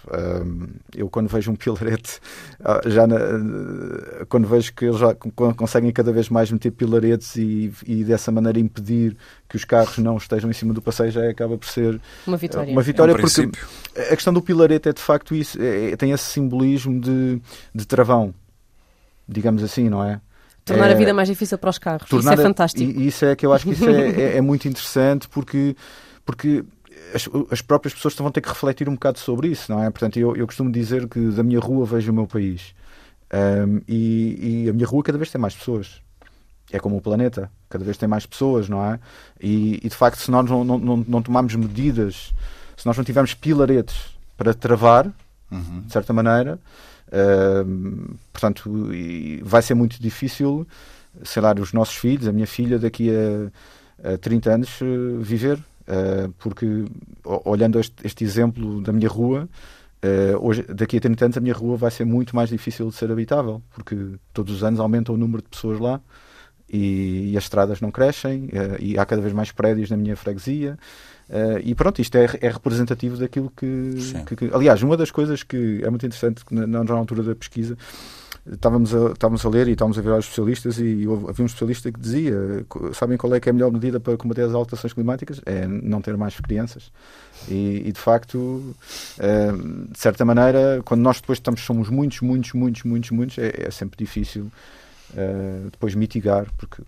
[0.95, 2.21] eu quando vejo um pilarete,
[2.87, 3.17] já na,
[4.29, 5.15] quando vejo que eles já
[5.57, 9.17] conseguem cada vez mais meter pilaretes e, e dessa maneira impedir
[9.49, 12.73] que os carros não estejam em cima do passeio já acaba por ser uma vitória.
[12.73, 13.51] Uma vitória é um porque
[13.97, 17.41] a questão do pilarete é de facto isso, é, é, tem esse simbolismo de,
[17.75, 18.35] de travão,
[19.29, 20.21] digamos assim, não é?
[20.65, 22.11] Tornar é, a vida mais difícil para os carros.
[22.11, 22.83] Isso é fantástico.
[22.83, 25.75] E isso é que eu acho que isso é, é, é muito interessante porque,
[26.25, 26.65] porque
[27.15, 29.91] as, as, próprias pessoas vão ter que refletir um bocado sobre isso, não é?
[29.91, 32.75] Portanto, eu, eu costumo dizer que da minha rua vejo o meu país.
[33.33, 36.03] Um, e, e, a minha rua cada vez tem mais pessoas
[36.73, 38.99] é como o planeta, cada vez tem mais pessoas, não é?
[39.41, 42.33] E, e de facto, se nós não, não, não, não, tomarmos medidas,
[42.77, 45.07] se nós não tivermos pilaretes para travar,
[45.51, 45.83] uhum.
[45.85, 46.59] de certa maneira,
[47.09, 48.89] uh, portanto,
[49.43, 50.67] vai ser muito difícil,
[51.25, 55.59] sei lá, os nossos filhos, a minha filha, daqui a, a 30 anos, uh, viver.
[55.89, 56.85] Uh, porque,
[57.25, 59.49] olhando este, este, exemplo da minha rua,
[60.41, 63.11] hoje, daqui a 30 anos, a minha rua vai ser muito mais difícil de ser
[63.11, 63.97] habitável, porque
[64.33, 66.01] todos os anos aumenta o número de pessoas lá
[66.71, 70.17] e, e as estradas não crescem uh, e há cada vez mais prédios na minha
[70.17, 70.79] freguesia.
[71.29, 73.95] Uh, e pronto, isto é, é representativo daquilo que,
[74.27, 77.77] que, que, Aliás, uma das coisas que é muito interessante na, na altura da pesquisa
[78.51, 81.93] estávamos a, estávamos a ler e estávamos a ver aos especialistas e havia um especialista
[81.93, 82.35] que dizia,
[82.95, 85.41] sabem qual é que é a melhor medida para combater as alterações climáticas?
[85.45, 86.91] É não ter mais crianças.
[87.49, 92.53] E, e de facto, uh, de certa maneira, quando nós depois estamos, somos muitos, muitos,
[92.53, 94.51] muitos, muitos, muitos, é, é sempre difícil
[95.15, 96.83] uh, depois mitigar, porque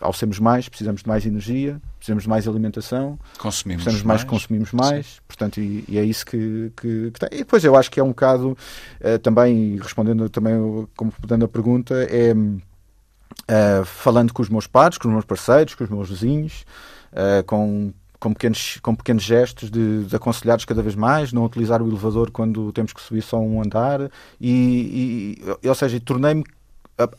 [0.00, 4.30] ao sermos mais, precisamos de mais energia, precisamos de mais alimentação, consumimos precisamos mais, mais
[4.30, 5.20] consumimos mais, Sim.
[5.26, 7.28] portanto, e, e, é isso que, que, que, tem.
[7.32, 8.56] E depois eu acho que é um bocado,
[9.00, 10.54] uh, também, respondendo também,
[10.96, 15.74] como dando a pergunta, é uh, falando com os meus pares, com os meus parceiros,
[15.74, 16.64] com os meus vizinhos,
[17.12, 21.82] uh, com com pequenos, com pequenos gestos de, de aconselhar-nos cada vez mais, não utilizar
[21.82, 26.42] o elevador quando temos que subir só um andar, e, e ou seja, tornei-me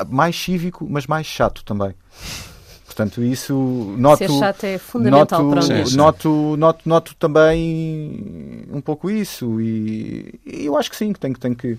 [0.10, 1.94] mais cívico, mas mais chato também.
[2.86, 3.54] Portanto, isso
[3.98, 4.18] noto.
[4.18, 5.96] Ser chato é fundamental noto, para nós.
[5.96, 9.62] Noto, noto, noto também um pouco isso.
[9.62, 11.78] E, e eu acho que sim, que tem, tem que.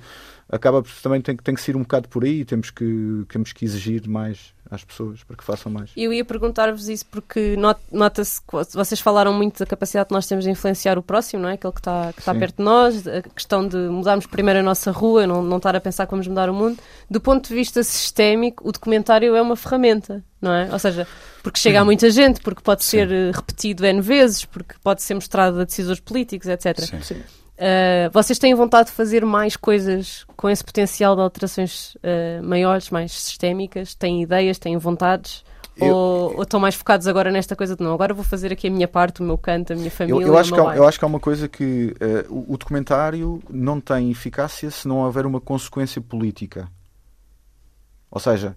[0.51, 2.45] Acaba também tem, tem que ser um bocado por aí.
[2.45, 5.91] Temos que, temos que exigir mais às pessoas para que façam mais.
[5.97, 7.57] Eu ia perguntar-vos isso porque
[7.93, 11.51] nota-se que vocês falaram muito da capacidade que nós temos de influenciar o próximo, não
[11.51, 11.55] é?
[11.55, 14.91] Aquele que está, que está perto de nós, a questão de mudarmos primeiro a nossa
[14.91, 16.79] rua, não, não estar a pensar que vamos mudar o mundo.
[17.11, 20.71] Do ponto de vista sistémico, o documentário é uma ferramenta, não é?
[20.73, 21.07] Ou seja,
[21.43, 23.15] porque chega a muita gente, porque pode ser Sim.
[23.15, 26.81] Eh, repetido N vezes, porque pode ser mostrado a decisores políticos, etc.
[26.81, 27.01] Sim.
[27.03, 27.23] Sim.
[27.59, 32.89] Uh, vocês têm vontade de fazer mais coisas com esse potencial de alterações uh, maiores,
[32.91, 33.97] mais sistémicas?
[33.97, 35.45] Têm ideias, têm vontades?
[35.77, 38.69] Eu, ou, ou, estão mais focados agora nesta coisa de não, agora vou fazer aqui
[38.69, 40.23] a minha parte, o meu canto, a minha família?
[40.23, 42.57] Eu, eu acho, que há, eu acho que há uma coisa que uh, o, o,
[42.57, 46.69] documentário não tem eficácia se não houver uma consequência política.
[48.11, 48.57] Ou seja,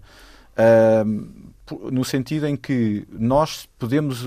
[1.90, 4.26] no sentido em que nós podemos,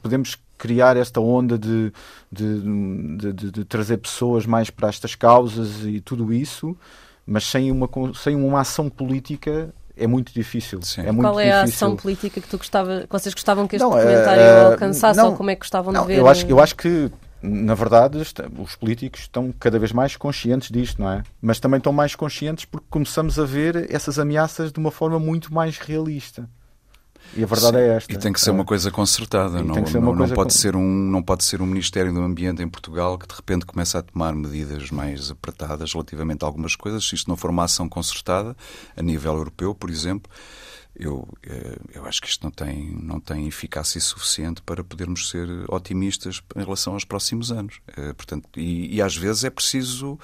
[0.00, 1.90] podemos criar esta onda de,
[2.30, 6.76] de, de, de, trazer pessoas mais para estas causas e tudo isso,
[7.26, 10.82] mas sem uma, sem uma ação política é muito difícil.
[10.82, 11.00] Sim.
[11.00, 11.60] É muito Qual é difícil.
[11.60, 15.18] a ação política que, tu gostava, que vocês gostavam que este não, documentário uh, alcançasse
[15.18, 16.18] não, ou como é que gostavam não, de ver?
[16.18, 17.10] Eu acho, eu acho que
[17.42, 18.18] na verdade,
[18.58, 21.22] os políticos estão cada vez mais conscientes disto, não é?
[21.40, 25.52] Mas também estão mais conscientes porque começamos a ver essas ameaças de uma forma muito
[25.52, 26.46] mais realista.
[27.36, 27.82] E a verdade Sim.
[27.82, 28.12] é esta.
[28.12, 29.62] E tem que ser uma coisa concertada.
[29.62, 33.16] Não, não, não, pode ser um, não pode ser um Ministério do Ambiente em Portugal
[33.18, 37.06] que de repente começa a tomar medidas mais apertadas relativamente a algumas coisas.
[37.06, 38.56] Se isto não for uma ação concertada,
[38.96, 40.30] a nível europeu, por exemplo,
[40.96, 45.48] eu, eh, eu acho que isto não tem, não tem eficácia suficiente para podermos ser
[45.68, 47.80] otimistas em relação aos próximos anos.
[47.96, 50.18] Eh, portanto, e, e às vezes é preciso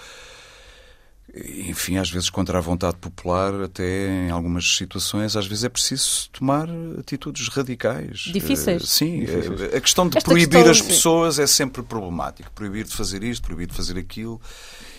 [1.45, 6.31] enfim, às vezes contra a vontade popular, até em algumas situações, às vezes é preciso
[6.31, 6.69] tomar
[6.99, 8.21] atitudes radicais.
[8.33, 8.83] Difíceis.
[8.83, 9.75] Uh, sim, Difíceis.
[9.75, 10.71] a questão de Esta proibir questão...
[10.71, 12.51] as pessoas é sempre problemático.
[12.53, 14.41] Proibir de fazer isto, proibir de fazer aquilo,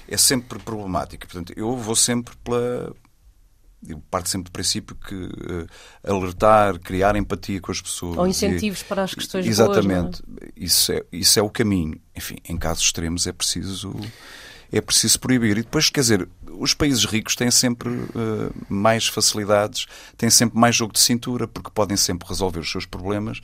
[0.07, 1.25] é sempre problemático.
[1.25, 2.93] Portanto, eu vou sempre pela.
[3.87, 5.67] Eu parto sempre do princípio que uh,
[6.03, 8.17] alertar, criar empatia com as pessoas.
[8.17, 10.21] Ou incentivos e, para as questões Exatamente.
[10.23, 10.49] Boas, é?
[10.55, 11.99] Isso, é, isso é o caminho.
[12.15, 13.93] Enfim, em casos extremos é preciso
[14.71, 15.57] é preciso proibir.
[15.57, 19.85] E depois, quer dizer, os países ricos têm sempre uh, mais facilidades,
[20.17, 23.39] têm sempre mais jogo de cintura, porque podem sempre resolver os seus problemas.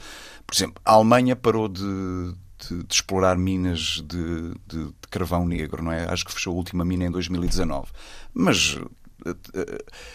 [0.45, 5.91] Por exemplo, a Alemanha parou de, de, de explorar minas de, de, carvão negro, não
[5.91, 6.05] é?
[6.11, 7.87] Acho que fechou a última mina em 2019.
[8.33, 8.75] Mas.
[8.75, 10.13] Uh, uh,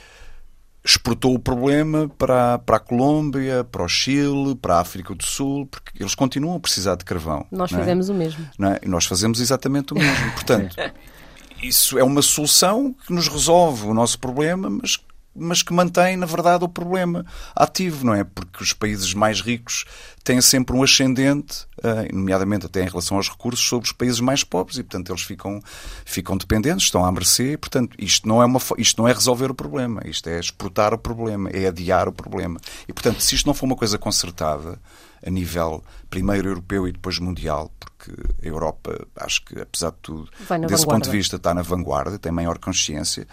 [0.88, 5.66] exportou o problema para, para a Colômbia, para o Chile, para a África do Sul,
[5.66, 7.44] porque eles continuam a precisar de carvão.
[7.50, 7.76] Nós é?
[7.76, 8.46] fazemos o mesmo.
[8.62, 8.80] É?
[8.82, 10.32] E nós fazemos exatamente o mesmo.
[10.32, 10.76] Portanto,
[11.62, 14.98] isso é uma solução que nos resolve o nosso problema, mas
[15.38, 17.24] mas que mantém, na verdade, o problema
[17.54, 18.24] ativo, não é?
[18.24, 19.84] Porque os países mais ricos
[20.24, 24.44] têm sempre um ascendente, eh, nomeadamente até em relação aos recursos, sobre os países mais
[24.44, 25.60] pobres e, portanto, eles ficam,
[26.04, 27.52] ficam dependentes, estão à mercê.
[27.52, 30.92] E, portanto, isto não, é uma, isto não é resolver o problema, isto é exportar
[30.92, 32.60] o problema, é adiar o problema.
[32.86, 34.78] E, portanto, se isto não for uma coisa concertada,
[35.24, 40.24] a nível primeiro europeu e depois mundial, porque a Europa, acho que, apesar de tudo,
[40.24, 40.86] desse vanguarda.
[40.86, 43.26] ponto de vista, está na vanguarda, tem maior consciência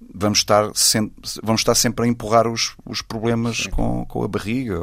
[0.00, 4.78] vamos estar, sempre, vamos estar sempre a empurrar os, os problemas com, com a barriga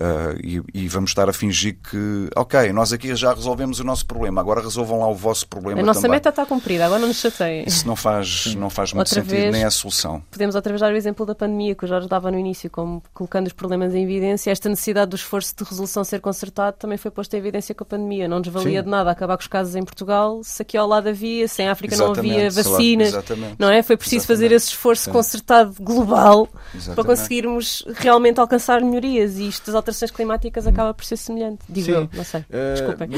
[0.00, 4.06] uh, e, e, vamos estar a fingir que, ok, nós aqui já resolvemos o nosso
[4.06, 5.80] problema, agora resolvam lá o vosso problema.
[5.80, 6.16] A nossa também.
[6.16, 7.64] meta está cumprida, agora não nos chateiem.
[7.66, 10.22] Isso não faz, não faz muito outra sentido, vez, nem é a solução.
[10.30, 13.02] Podemos outra vez dar o exemplo da pandemia, que o Jorge dava no início, como
[13.12, 14.50] colocando os problemas em evidência.
[14.50, 17.86] Esta necessidade do esforço de resolução ser consertado também foi posta em evidência com a
[17.86, 18.28] pandemia.
[18.28, 18.84] Não nos valia Sim.
[18.84, 21.68] de nada acabar com os casos em Portugal se aqui ao lado havia, se em
[21.68, 23.14] África exatamente, não havia vacinas.
[23.58, 23.82] Não é?
[23.82, 24.26] Foi preciso exatamente.
[24.26, 25.12] fazer esse esforço Sim.
[25.12, 26.94] concertado global exatamente.
[26.94, 31.60] para conseguirmos realmente alcançar melhorias e isto das alterações climáticas acaba por ser semelhante.
[31.68, 31.92] Digo Sim.
[31.92, 32.40] eu, não sei.
[32.40, 33.08] Uh, Desculpem.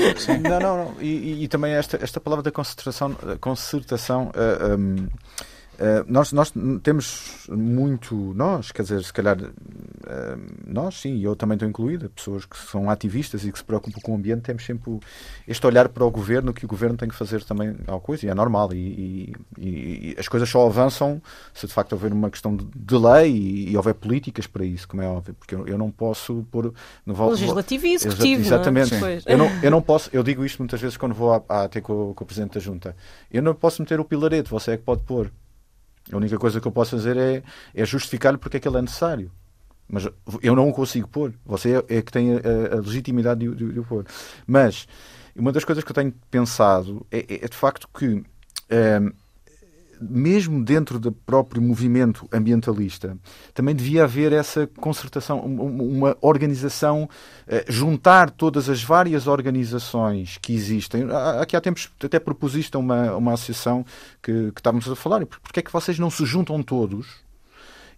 [0.43, 0.95] Não, não, não.
[1.01, 5.09] E, e, também esta, esta palavra da concentração, concertação uh, um,
[5.75, 9.53] Uh, nós, nós temos muito, nós, quer dizer, se calhar, uh,
[10.67, 14.13] nós, sim, eu também estou incluída, pessoas que são ativistas e que se preocupam com
[14.13, 15.01] o ambiente, temos sempre
[15.49, 18.29] este olhar para o governo, que o governo tem que fazer também alguma coisa, e
[18.29, 18.73] é normal.
[18.73, 21.21] E, e, e as coisas só avançam
[21.55, 24.87] se de facto houver uma questão de, de lei e, e, houver políticas para isso,
[24.87, 26.73] como é óbvio, porque eu, eu não posso pôr.
[27.07, 28.43] No, Legislativo e executivo.
[28.43, 28.95] Exatamente.
[28.95, 29.21] Não é?
[29.27, 31.81] eu, não, eu não posso, eu digo isto muitas vezes quando vou a, a ter
[31.81, 32.95] com, com o Presidente da Junta.
[33.31, 35.31] Eu não posso meter o pilarete, você é que pode pôr.
[36.11, 37.43] A única coisa que eu posso fazer é,
[37.75, 39.31] é justificar-lhe porque é que ele é necessário.
[39.89, 40.09] Mas
[40.43, 41.35] eu não o consigo pôr.
[41.45, 44.07] Você é, que tem a, a legitimidade de, de, de, o pôr.
[44.47, 44.89] Mas
[45.37, 48.25] uma das coisas que eu tenho pensado é, é, é de facto que.
[48.71, 49.13] Ehm,
[50.11, 53.17] mesmo dentro do próprio movimento ambientalista,
[53.55, 57.09] também devia haver essa concertação, uma organização,
[57.47, 61.05] eh, juntar todas as várias organizações que existem.
[61.41, 63.85] Aqui há tempos até propusiste uma, uma associação
[64.23, 67.22] que, que estávamos a falar, porque é que vocês não se juntam todos?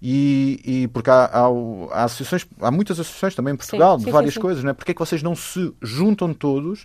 [0.02, 1.46] E, e, porque há, há,
[1.92, 4.42] há, associações, há muitas associações também em Portugal, sim, de várias sim, sim.
[4.42, 4.72] coisas, não é?
[4.74, 6.84] Porque é que vocês não se juntam todos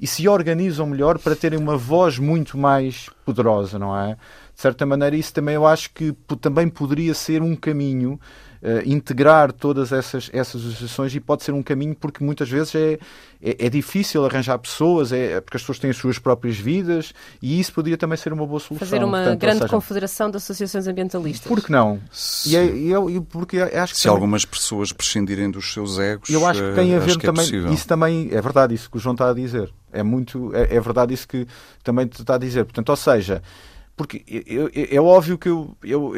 [0.00, 4.16] e se organizam melhor para terem uma voz muito mais poderosa, não é?
[4.54, 8.18] De certa maneira, isso também eu acho que também poderia ser um caminho
[8.62, 12.98] uh, integrar todas essas, essas associações e pode ser um caminho porque muitas vezes é,
[13.42, 17.58] é, é, difícil arranjar pessoas, é, porque as pessoas têm as suas próprias vidas e
[17.58, 18.86] isso poderia também ser uma boa solução.
[18.86, 21.48] Fazer uma Portanto, grande seja, confederação de associações ambientalistas.
[21.48, 22.00] Por que não?
[22.12, 22.96] Se, e, é, e, é,
[23.28, 26.94] porque acho que se também, algumas pessoas prescindirem dos seus egos, eu acho que tem
[26.94, 27.46] a eh, ver também.
[27.46, 29.72] É isso também é verdade, isso que o João está a dizer.
[29.92, 31.46] É muito, é, é verdade isso que
[31.82, 32.64] também está a dizer.
[32.64, 33.42] Portanto, ou seja,
[34.00, 34.24] porque
[34.90, 36.14] é óbvio que eu, eu,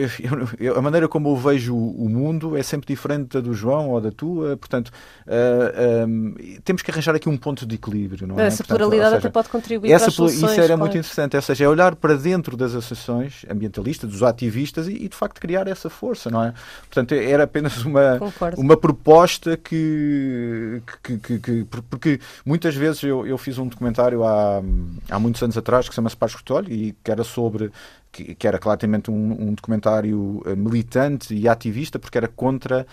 [0.61, 4.01] eu, a maneira como eu vejo o mundo é sempre diferente da do João ou
[4.01, 4.91] da tua, portanto
[5.27, 8.25] uh, ah, um, temos que arranjar aqui um ponto de equilíbrio.
[8.25, 8.47] Não é?
[8.47, 10.79] Essa portanto, pluralidade seja, até pode contribuir essa, para as soluções, Isso era claro.
[10.79, 15.09] muito interessante, ou seja, é olhar para dentro das associações ambientalistas, dos ativistas e, e,
[15.09, 16.55] de facto criar essa força, não é?
[16.83, 18.21] Portanto, era apenas uma,
[18.57, 24.63] uma proposta que, que, que, que, Porque muitas vezes eu, eu fiz um documentário há,
[25.11, 26.37] há muitos anos atrás que se chama-se Paz
[26.69, 27.72] e que era sobre
[28.11, 32.87] que, que era claramente um, um, documentário eh, militante e ativista, porque era contra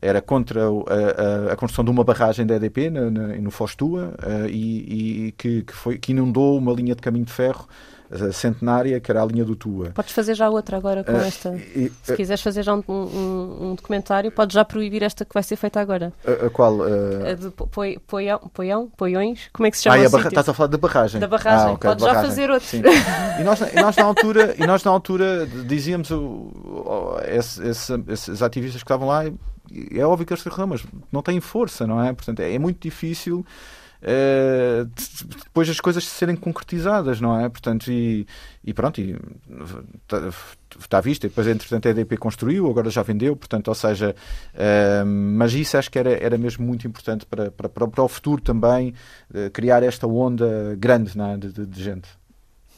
[0.00, 4.46] era contra a, a, a, construção de uma barragem da EDP no, no Fostua uh,
[4.46, 7.66] e, e que, que, foi, que inundou uma linha de caminho de ferro
[8.32, 9.90] centenária, que era a linha do Tua.
[9.90, 11.58] Podes fazer já outra agora com uh, esta.
[12.02, 15.42] Se uh, quiseres fazer já um, um, um, documentário, podes já proibir esta que vai
[15.42, 16.12] ser feita agora.
[16.26, 16.78] A, a qual?
[16.82, 17.50] A de
[18.06, 19.48] Poião, Poião, Poiões?
[19.52, 19.96] Como é que se chama?
[19.96, 20.28] Ah, barra...
[20.28, 21.20] Estás a falar da barragem.
[21.20, 21.68] Da barragem.
[21.68, 22.30] Ah, okay, podes já barragem.
[22.30, 22.68] fazer outro.
[22.68, 22.82] Sim.
[23.40, 27.92] E nós, e nós, na altura, e nós na altura dizíamos o, o, esse, esse,
[28.08, 32.02] esses ativistas que estavam lá, é óbvio que eles reclamam, mas não têm força, não
[32.02, 32.12] é?
[32.12, 33.44] Portanto, é, é muito difícil
[34.06, 34.88] Uh,
[35.44, 37.48] depois as coisas serem concretizadas, não é?
[37.48, 38.24] Portanto, e,
[38.62, 40.30] e pronto, está,
[40.78, 41.24] está visto.
[41.24, 44.14] E depois, entretanto, a EDP construiu, agora já vendeu, portanto, ou seja,
[44.54, 48.40] uh, mas isso acho que era, era mesmo muito importante para, para, para o futuro
[48.40, 48.94] também,
[49.34, 51.36] uh, criar esta onda grande é?
[51.36, 52.08] de, de, de gente.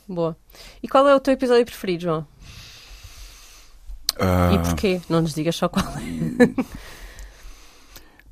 [0.08, 0.34] Boa.
[0.82, 2.26] E qual é o teu episódio preferido, João?
[4.18, 4.54] Uh...
[4.54, 5.00] E porquê?
[5.10, 5.98] Não nos digas só qual é.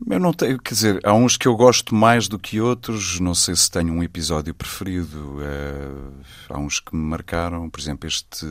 [0.05, 3.35] Eu não tenho, quer dizer, há uns que eu gosto mais do que outros, não
[3.35, 5.39] sei se tenho um episódio preferido.
[5.43, 8.47] É, há uns que me marcaram, por exemplo, este,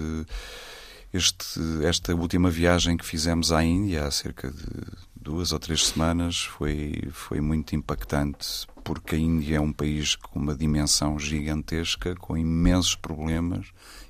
[1.14, 4.66] este, esta última viagem que fizemos à Índia há cerca de
[5.16, 10.40] duas ou três semanas foi, foi muito impactante, porque a Índia é um país com
[10.40, 13.68] uma dimensão gigantesca, com imensos problemas,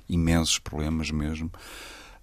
[0.08, 1.50] imensos problemas mesmo.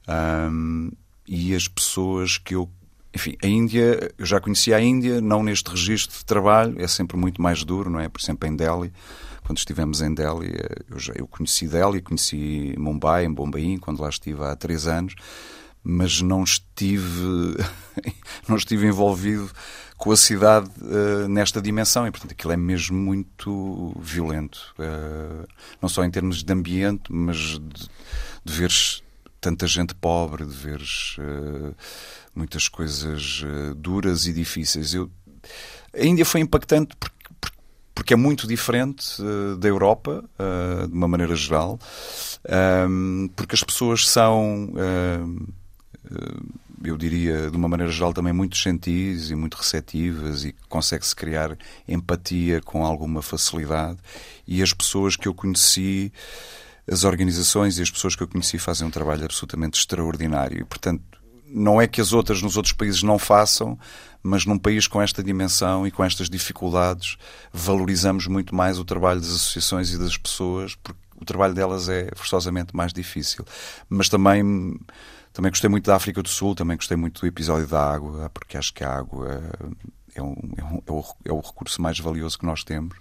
[0.08, 0.91] Um,
[1.28, 2.69] e as pessoas que eu
[3.13, 7.15] enfim, a Índia, eu já conhecia a Índia, não neste registro de trabalho, é sempre
[7.15, 8.10] muito mais duro, não é?
[8.10, 8.91] Por exemplo, em Delhi,
[9.43, 14.02] quando estivemos em Delhi, eh, eu, já, eu conheci Delhi, conheci Mumbai, em Bombaim, quando
[14.02, 15.13] lá estive há três anos,
[15.84, 17.56] mas não estive,
[18.47, 19.52] não estive envolvido
[19.95, 25.47] com a cidade uh, nesta dimensão e, portanto, aquilo é mesmo muito violento, uh,
[25.82, 27.89] não só em termos de ambiente, mas de,
[28.43, 29.04] de veres
[29.39, 31.17] tanta gente pobre, de veres.
[31.19, 31.75] Uh,
[32.36, 34.94] muitas coisas uh, duras e difíceis.
[34.94, 35.10] Eu,
[35.94, 37.15] a Índia foi impactante porque,
[37.94, 41.79] porque é muito diferente uh, da Europa, uh, de uma maneira geral,
[42.90, 44.73] um, porque as pessoas são,
[46.84, 51.58] eu diria, de uma maneira geral, também muito gentis e muito receptivas e consegue-se criar
[51.88, 54.00] empatia com alguma facilidade.
[54.46, 56.12] E as pessoas que eu conheci
[56.86, 60.60] as organizações e as pessoas que eu conheci fazem um trabalho absolutamente extraordinário.
[60.60, 61.04] E, portanto,
[61.54, 63.77] não é que as outras nos outros países não façam,
[64.21, 67.17] mas num país com esta dimensão e com estas dificuldades,
[67.51, 72.10] valorizamos muito mais o trabalho das associações e das pessoas, porque o trabalho delas é
[72.15, 73.45] forçosamente mais difícil.
[73.89, 74.79] Mas também,
[75.31, 78.58] também gostei muito da África do Sul, também gostei muito do episódio da água, porque
[78.58, 79.41] acho que a água
[80.15, 82.97] é, um, é, um, é, o, é o recurso mais valioso que nós temos.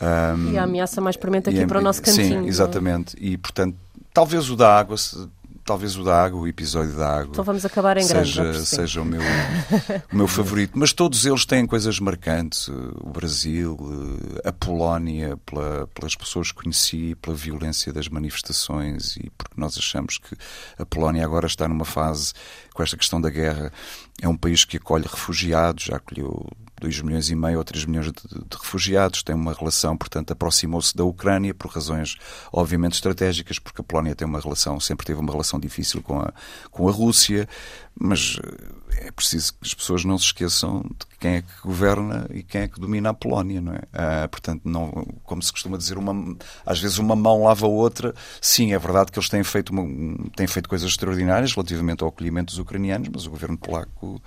[0.00, 2.42] Um, e a ameaça mais premente aqui para o nosso cantinho.
[2.42, 3.16] Sim, exatamente.
[3.16, 3.24] É?
[3.24, 3.76] E, portanto,
[4.12, 4.96] talvez o da água
[5.70, 7.30] talvez o da água, o episódio da água.
[7.30, 8.66] Então vamos acabar em seja, grande.
[8.66, 9.20] Seja o meu,
[10.12, 10.72] o meu favorito.
[10.74, 12.66] Mas todos eles têm coisas marcantes.
[12.66, 13.78] O Brasil,
[14.44, 20.18] a Polónia, pela, pelas pessoas que conheci, pela violência das manifestações e porque nós achamos
[20.18, 20.36] que
[20.76, 22.32] a Polónia agora está numa fase,
[22.74, 23.72] com esta questão da guerra,
[24.20, 26.48] é um país que acolhe refugiados, já acolheu
[26.80, 30.96] 2 milhões e meio ou 3 milhões de, de refugiados, tem uma relação, portanto, aproximou-se
[30.96, 32.16] da Ucrânia por razões
[32.52, 36.32] obviamente estratégicas, porque a Polónia tem uma relação, sempre teve uma relação difícil com a,
[36.70, 37.48] com a Rússia,
[37.98, 42.26] mas eh, é preciso que as pessoas não se esqueçam de quem é que governa
[42.32, 43.82] e quem é que domina a Polónia, não é?
[43.92, 44.90] Ah, portanto, não,
[45.24, 48.14] como se costuma dizer, uma, às vezes uma mão lava a outra.
[48.40, 49.84] Sim, é verdade que eles têm feito, uma,
[50.34, 54.20] têm feito coisas extraordinárias relativamente ao acolhimento dos ucranianos, mas o governo polaco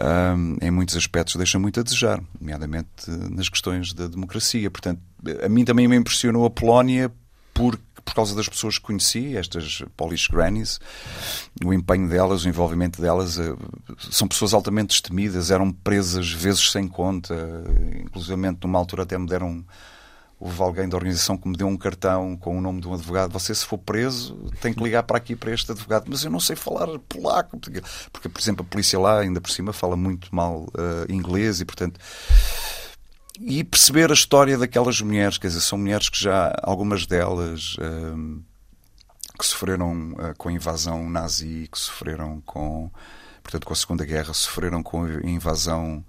[0.00, 4.70] um, em muitos aspectos deixa muito a desejar, nomeadamente nas questões da democracia.
[4.70, 5.00] Portanto,
[5.44, 7.12] a mim também me impressionou a Polónia
[7.52, 10.80] por, por causa das pessoas que conheci, estas Polish Grannies,
[11.64, 13.38] o empenho delas, o envolvimento delas.
[13.38, 13.54] Eh,
[14.10, 17.34] são pessoas altamente destemidas, eram presas vezes sem conta,
[18.00, 19.64] inclusive numa altura até me deram
[20.42, 23.32] houve alguém da organização que me deu um cartão com o nome de um advogado.
[23.32, 26.06] Você, se for preso, tem que ligar para aqui para este advogado.
[26.08, 27.56] Mas eu não sei falar polaco,
[28.12, 31.64] porque, por exemplo, a polícia lá, ainda por cima, fala muito mal uh, inglês e,
[31.64, 32.00] portanto.
[33.40, 37.76] E perceber a história daquelas mulheres, quer dizer, são mulheres que já, algumas delas.
[37.76, 38.42] Uh,
[39.38, 42.90] que sofreram uh, com a invasão nazi, que sofreram com,
[43.44, 46.04] portanto, com a Segunda Guerra, sofreram com a invasão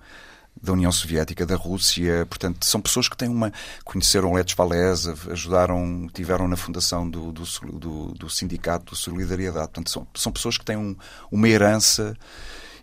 [0.62, 3.52] da União Soviética, da Rússia, portanto, são pessoas que têm uma.
[3.84, 7.44] conheceram Letes Valesa, ajudaram, tiveram na fundação do, do,
[7.74, 9.68] do, do Sindicato de Solidariedade.
[9.68, 10.96] Portanto, são, são pessoas que têm um,
[11.32, 12.16] uma herança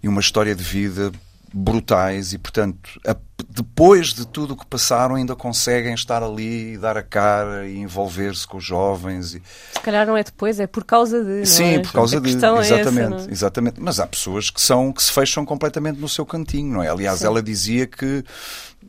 [0.03, 1.13] e uma história de vida
[1.53, 3.17] brutais e, portanto, a,
[3.49, 7.79] depois de tudo o que passaram, ainda conseguem estar ali e dar a cara e
[7.79, 9.35] envolver-se com os jovens.
[9.35, 9.43] E...
[9.73, 11.47] Se calhar não é depois, é por causa de.
[11.47, 11.79] Sim, é?
[11.81, 12.31] por causa de.
[12.31, 13.81] Exatamente, é essa, exatamente.
[13.81, 16.89] Mas há pessoas que são que se fecham completamente no seu cantinho, não é?
[16.89, 17.27] Aliás, Sim.
[17.27, 18.25] ela dizia que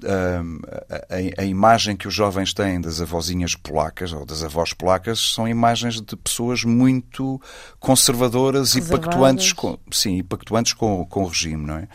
[0.04, 5.48] a, a, imagem que os jovens têm das avózinhas polacas ou das avós polacas são
[5.48, 7.42] imagens de pessoas muito
[7.80, 11.88] conservadoras e pactuantes com, sim, e pactuantes com, com o regime, não é?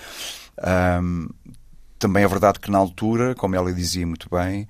[1.03, 1.29] Um,
[1.99, 4.69] também é verdade que na altura, como ela dizia muito bem,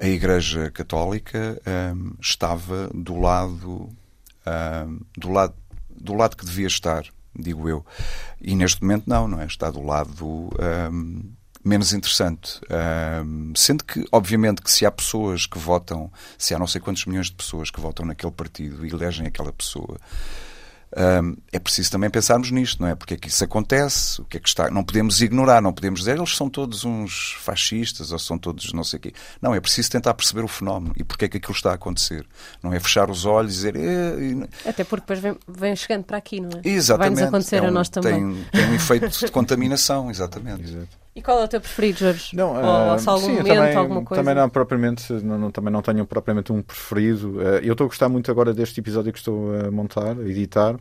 [0.00, 1.60] a Igreja Católica
[1.94, 3.88] um, estava do lado,
[4.46, 5.54] um, do lado
[6.00, 7.04] do lado que devia estar,
[7.36, 7.84] digo eu.
[8.40, 9.46] E neste momento não, não é?
[9.46, 10.50] Está do lado
[11.64, 12.60] menos interessante.
[13.54, 17.26] sendo que, obviamente, que se há pessoas que votam, se há não sei quantos milhões
[17.26, 19.98] de pessoas que votam naquele partido e elegem aquela pessoa,
[20.96, 22.94] um, é preciso também pensarmos nisto, não é?
[22.94, 24.70] Porque é que isso acontece, o que é que está.
[24.70, 28.82] Não podemos ignorar, não podemos dizer eles são todos uns fascistas ou são todos não
[28.82, 29.12] sei o quê.
[29.40, 32.26] Não, é preciso tentar perceber o fenómeno e porque é que aquilo está a acontecer.
[32.62, 33.76] Não é fechar os olhos e dizer.
[33.76, 36.68] Eh, Até porque depois vem, vem, chegando para aqui, não é?
[36.68, 37.16] Exatamente.
[37.16, 38.12] Vai-nos acontecer é um, a nós também.
[38.12, 40.62] Tem, tem um efeito de contaminação, exatamente.
[40.62, 41.07] Exato.
[41.18, 42.36] E qual é o teu preferido, Jorge?
[42.36, 44.22] Não, Ou uh, se algum sim, momento, também, alguma coisa?
[44.22, 47.40] Também não, propriamente, não, não, também não tenho propriamente um preferido.
[47.40, 50.76] Uh, eu estou a gostar muito agora deste episódio que estou a montar, a editar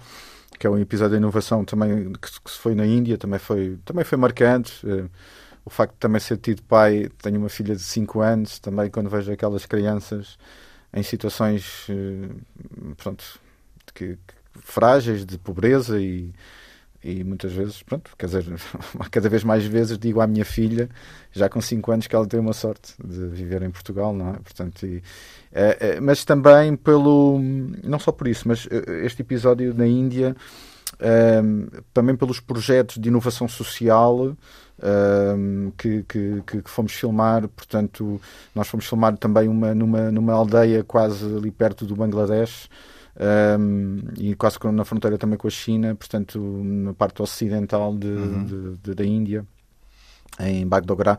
[0.59, 3.77] que é um episódio de inovação também que, que se foi na Índia, também foi,
[3.83, 4.85] também foi marcante.
[4.85, 5.09] Uh,
[5.65, 9.09] o facto de também ser tido pai, tenho uma filha de 5 anos, também quando
[9.09, 10.38] vejo aquelas crianças
[10.93, 11.88] em situações
[12.95, 13.23] pronto,
[13.93, 16.31] que, que, frágeis, de pobreza e,
[17.03, 18.45] e muitas vezes, pronto, quer dizer,
[19.11, 20.89] cada vez mais vezes digo à minha filha,
[21.31, 24.33] já com 5 anos, que ela tem uma sorte de viver em Portugal, não é?
[24.33, 25.01] Portanto, e,
[25.51, 27.39] é, é, mas também pelo,
[27.83, 30.35] não só por isso, mas eh, este episódio na Índia,
[31.43, 34.35] um, também pelos projetos de inovação social
[34.81, 38.21] um, que, que, que, fomos filmar, portanto,
[38.53, 42.69] nós fomos filmar também uma, numa, numa aldeia quase ali perto do Bangladesh,
[43.20, 48.45] um, e quase na fronteira também com a China, portanto, na parte ocidental de, uhum.
[48.45, 49.45] de, de, da Índia,
[50.39, 51.18] em Bagdogra.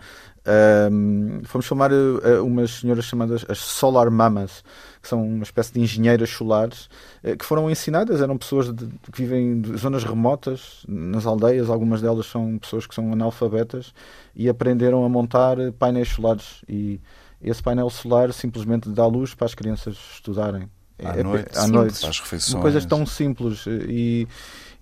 [0.90, 4.64] Um, fomos filmar uh, umas senhoras chamadas as Solar Mamas,
[5.02, 6.88] que são uma espécie de engenheiras solares,
[7.24, 12.00] uh, que foram ensinadas, eram pessoas de, que vivem em zonas remotas, nas aldeias, algumas
[12.00, 13.92] delas são pessoas que são analfabetas,
[14.36, 16.62] e aprenderam a montar painéis solares.
[16.68, 17.00] E
[17.42, 20.70] esse painel solar simplesmente dá luz para as crianças estudarem
[21.04, 22.06] à é, noite, à noite.
[22.06, 22.60] às refeições.
[22.60, 24.26] Coisas tão simples e,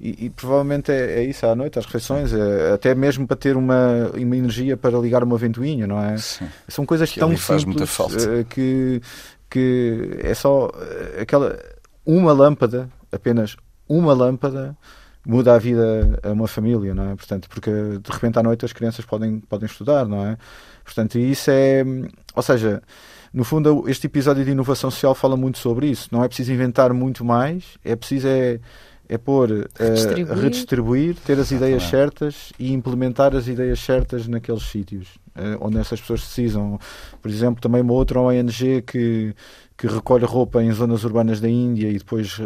[0.00, 3.56] e, e provavelmente é, é, isso à noite, às refeições, é, até mesmo para ter
[3.56, 6.16] uma, uma energia para ligar uma ventoinha, não é?
[6.18, 6.48] Sim.
[6.68, 9.00] São coisas que tão simples eh, que,
[9.50, 11.58] que é só eh, aquela
[12.04, 13.56] uma lâmpada, apenas
[13.88, 14.76] uma lâmpada
[15.26, 17.16] muda a vida a uma família, não é?
[17.16, 20.38] Portanto, porque de repente à noite as crianças podem, podem estudar, não é?
[20.84, 21.84] Portanto, isso é.
[22.34, 22.80] Ou seja,
[23.32, 26.08] no fundo, este episódio de inovação social fala muito sobre isso.
[26.10, 28.58] Não é preciso inventar muito mais, é preciso é,
[29.08, 30.36] é pôr, redistribuir.
[30.36, 35.58] Uh, redistribuir, ter as ideias ah, certas e implementar as ideias certas naqueles sítios uh,
[35.60, 36.78] onde essas pessoas precisam.
[37.20, 39.34] Por exemplo, também uma outra ONG que
[39.76, 42.44] que recolhe roupa em zonas urbanas da Índia e depois uh,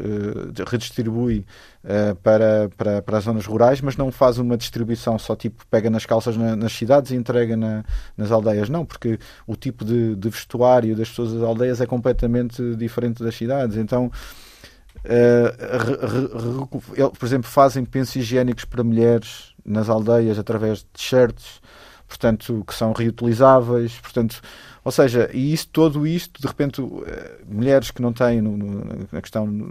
[0.66, 1.46] redistribui
[1.84, 5.88] uh, para, para, para as zonas rurais, mas não faz uma distribuição só tipo pega
[5.88, 7.84] nas calças na, nas cidades e entrega na,
[8.16, 8.68] nas aldeias.
[8.68, 13.36] Não, porque o tipo de, de, vestuário das pessoas das aldeias é completamente diferente das
[13.36, 13.76] cidades.
[13.76, 14.10] Então,
[15.04, 16.66] uh,
[17.16, 21.60] por exemplo, fazem pensos higiênicos para mulheres nas aldeias através de t-shirts,
[22.08, 24.42] portanto, que são reutilizáveis, portanto
[24.82, 28.84] ou seja, e isso, todo isto, de repente, eh, mulheres que não têm no, no,
[29.12, 29.68] na questão no,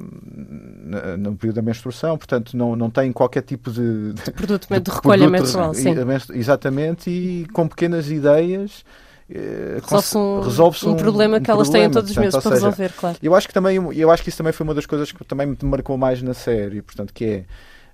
[1.18, 4.92] no, período da menstruação, portanto, não, não têm qualquer tipo de, de produto de, de
[4.92, 5.96] recolha produto, menstrual, sim.
[6.34, 8.86] Exatamente, e com pequenas ideias
[9.32, 12.32] eh, resolve-se um, resolve um, um, problema um que elas problema, têm todos os meses
[12.34, 13.18] para seja, resolver, claro.
[13.22, 15.48] Eu acho que também, eu acho que isso também foi uma das coisas que também
[15.48, 17.46] me marcou mais na série, portanto, que é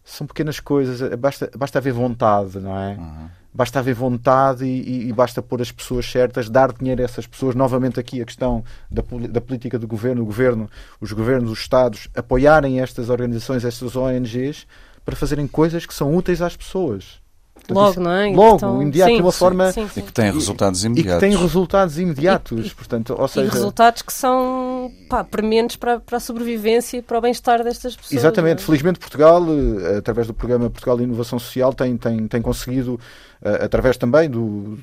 [0.03, 2.91] são pequenas coisas, basta, basta haver vontade, não é?
[2.91, 7.25] Uhum basta haver vontade e, e, basta pôr as pessoas certas, dar dinheiro a essas
[7.25, 7.55] pessoas.
[7.55, 12.09] Novamente aqui a questão da, da política do governo, o governo, os governos, os Estados
[12.13, 14.67] apoiarem estas organizações, estas ONGs
[15.05, 17.24] para fazerem coisas que são úteis às pessoas.
[17.73, 18.27] Logo, não é?
[18.27, 19.71] Logo, então, imediato, sim, de uma forma.
[19.71, 19.99] Sim, sim.
[19.99, 21.11] E que tem resultados imediatos.
[21.11, 22.67] E que tem resultados imediatos.
[22.67, 23.47] E, portanto, ou seja...
[23.47, 27.95] e resultados que são pá, prementes para, para a sobrevivência e para o bem-estar destas
[27.95, 28.13] pessoas.
[28.13, 28.61] Exatamente.
[28.61, 28.65] É?
[28.65, 32.99] Felizmente, Portugal, eh, através do programa Portugal de Inovação Social, tem, tem, tem conseguido,
[33.41, 34.77] eh, através também do,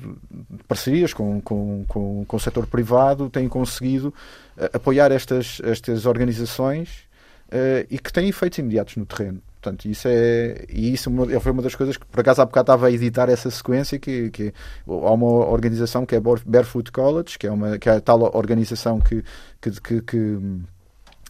[0.49, 4.13] de parcerias com, com, com, com o setor privado, tem conseguido
[4.57, 7.11] eh, apoiar estas, estas organizações
[7.87, 9.39] e que têm efeitos imediatos no terreno.
[9.63, 10.65] Portanto, isso é.
[10.69, 13.29] E isso é foi uma das coisas que, por acaso, há bocado estava a editar
[13.29, 13.97] essa sequência.
[13.97, 14.53] Que, que
[14.85, 18.99] há uma organização que é Barefoot College, que é, uma, que é a tal organização
[18.99, 19.23] que,
[19.61, 20.39] que, que, que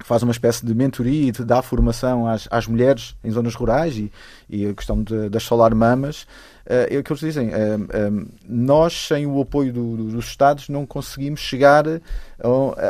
[0.04, 4.12] faz uma espécie de mentoria e dá formação às, às mulheres em zonas rurais e,
[4.50, 6.24] e a questão de, das solar mamas.
[6.66, 7.50] Uh, é o que eles dizem.
[7.50, 12.00] Uh, nós, sem o apoio do, do, dos Estados, não conseguimos chegar a,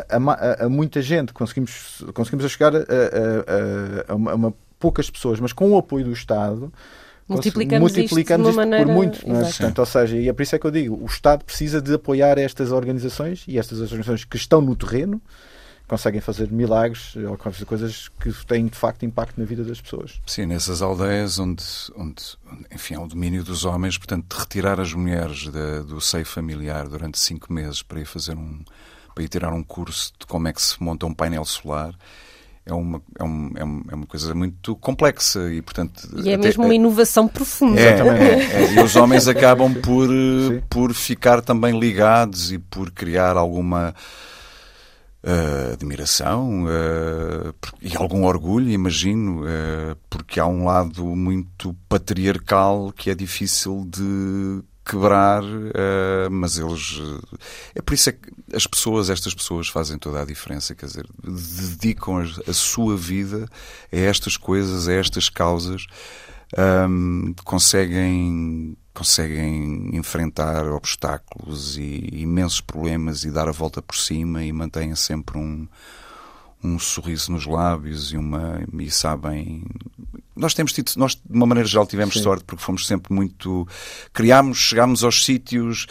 [0.10, 1.34] a, a, a muita gente.
[1.34, 4.54] Conseguimos, conseguimos chegar a, uma
[4.84, 6.70] poucas pessoas, mas com o apoio do Estado,
[7.26, 8.86] multiplicamos, multiplicamos isto, maneira...
[8.86, 9.26] por muito.
[9.26, 9.44] Não é?
[9.44, 11.94] Portanto, ou seja, e é por isso é que eu digo, o Estado precisa de
[11.94, 15.22] apoiar estas organizações e estas organizações que estão no terreno
[15.88, 20.20] conseguem fazer milagres ou coisas que têm de facto impacto na vida das pessoas.
[20.26, 21.64] Sim, nessas aldeias onde,
[21.96, 22.24] onde
[22.70, 26.90] enfim, é o domínio dos homens, portanto, de retirar as mulheres de, do seio familiar
[26.90, 28.60] durante cinco meses para ir fazer um
[29.16, 31.96] para ir tirar um curso de como é que se monta um painel solar
[32.66, 36.08] é uma, é, um, é, uma coisa muito complexa e, portanto...
[36.24, 37.80] E é até, mesmo uma inovação profunda.
[37.80, 40.10] É, é, é, e os homens acabam por,
[40.70, 43.94] por ficar também ligados e por criar alguma...
[45.26, 53.10] Uh, admiração uh, e algum orgulho, imagino, uh, porque há um lado muito patriarcal que
[53.10, 56.98] é difícil de quebrar, uh, mas eles.
[56.98, 57.22] Uh,
[57.76, 61.08] é por isso é que as pessoas, estas pessoas, fazem toda a diferença, quer dizer,
[61.24, 63.48] dedicam a, a sua vida
[63.92, 65.86] a estas coisas, a estas causas,
[66.88, 74.52] um, conseguem, conseguem enfrentar obstáculos e imensos problemas e dar a volta por cima e
[74.52, 75.68] mantêm sempre um
[76.64, 79.66] um sorriso nos lábios e uma e sabem
[80.36, 82.24] nós temos tido nós de uma maneira geral tivemos Sim.
[82.24, 83.68] sorte porque fomos sempre muito
[84.12, 85.88] criámos chegámos aos sítios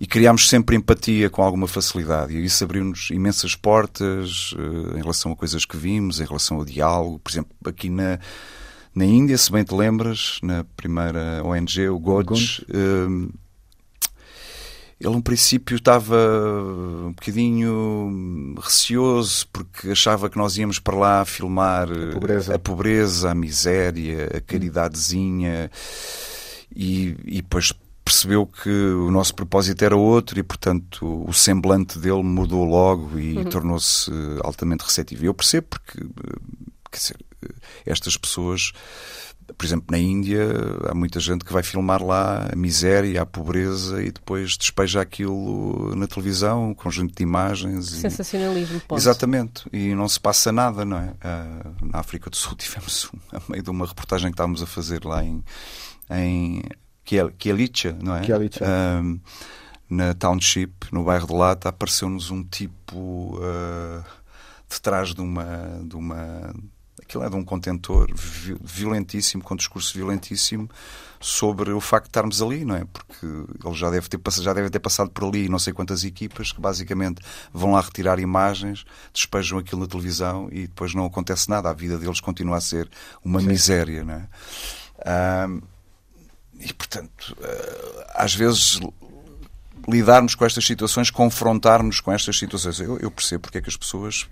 [0.00, 2.36] e criámos sempre empatia com alguma facilidade.
[2.36, 6.64] E isso abriu-nos imensas portas uh, em relação a coisas que vimos em relação ao
[6.64, 7.18] diálogo.
[7.18, 8.18] Por exemplo aqui na
[8.94, 12.64] na Índia se bem te lembras na primeira ONG o GODS
[15.00, 16.16] ele, no princípio, estava
[17.06, 23.30] um bocadinho receoso porque achava que nós íamos para lá filmar a pobreza, a, pobreza,
[23.30, 25.70] a miséria, a caridadezinha
[26.74, 27.72] e, e depois
[28.04, 33.36] percebeu que o nosso propósito era outro e, portanto, o semblante dele mudou logo e
[33.36, 33.44] uhum.
[33.44, 34.10] tornou-se
[34.42, 35.24] altamente receptivo.
[35.24, 35.98] E eu percebo porque,
[36.90, 37.16] quer dizer,
[37.86, 38.72] estas pessoas
[39.56, 40.46] por exemplo, na Índia
[40.88, 45.94] há muita gente que vai filmar lá a miséria, a pobreza e depois despeja aquilo
[45.96, 47.90] na televisão, um conjunto de imagens.
[47.90, 48.94] Sensacionalismo, e...
[48.94, 49.64] Exatamente.
[49.72, 51.10] E não se passa nada, não é?
[51.10, 54.66] Uh, na África do Sul tivemos, um, a meio de uma reportagem que estávamos a
[54.66, 55.42] fazer lá em,
[56.10, 56.62] em
[57.38, 58.20] Kielicha, não é?
[58.20, 58.64] Kielicha.
[58.64, 59.20] Uh,
[59.88, 64.04] na Township, no bairro de Lata, apareceu-nos um tipo uh,
[64.68, 66.54] de trás de uma, de uma.
[67.08, 68.10] Aquilo é de um contentor
[68.60, 70.68] violentíssimo, com discurso violentíssimo,
[71.18, 72.84] sobre o facto de estarmos ali, não é?
[72.84, 76.52] Porque ele já deve ter, já deve ter passado por ali não sei quantas equipas
[76.52, 81.70] que basicamente vão lá retirar imagens, despejam aquilo na televisão e depois não acontece nada.
[81.70, 82.90] A vida deles continua a ser
[83.24, 83.46] uma Sim.
[83.46, 84.28] miséria, não é?
[86.60, 88.80] E portanto, uh, às vezes
[89.88, 92.78] lidarmos com estas situações, confrontarmos com estas situações.
[92.80, 94.28] Eu, eu percebo porque é que as pessoas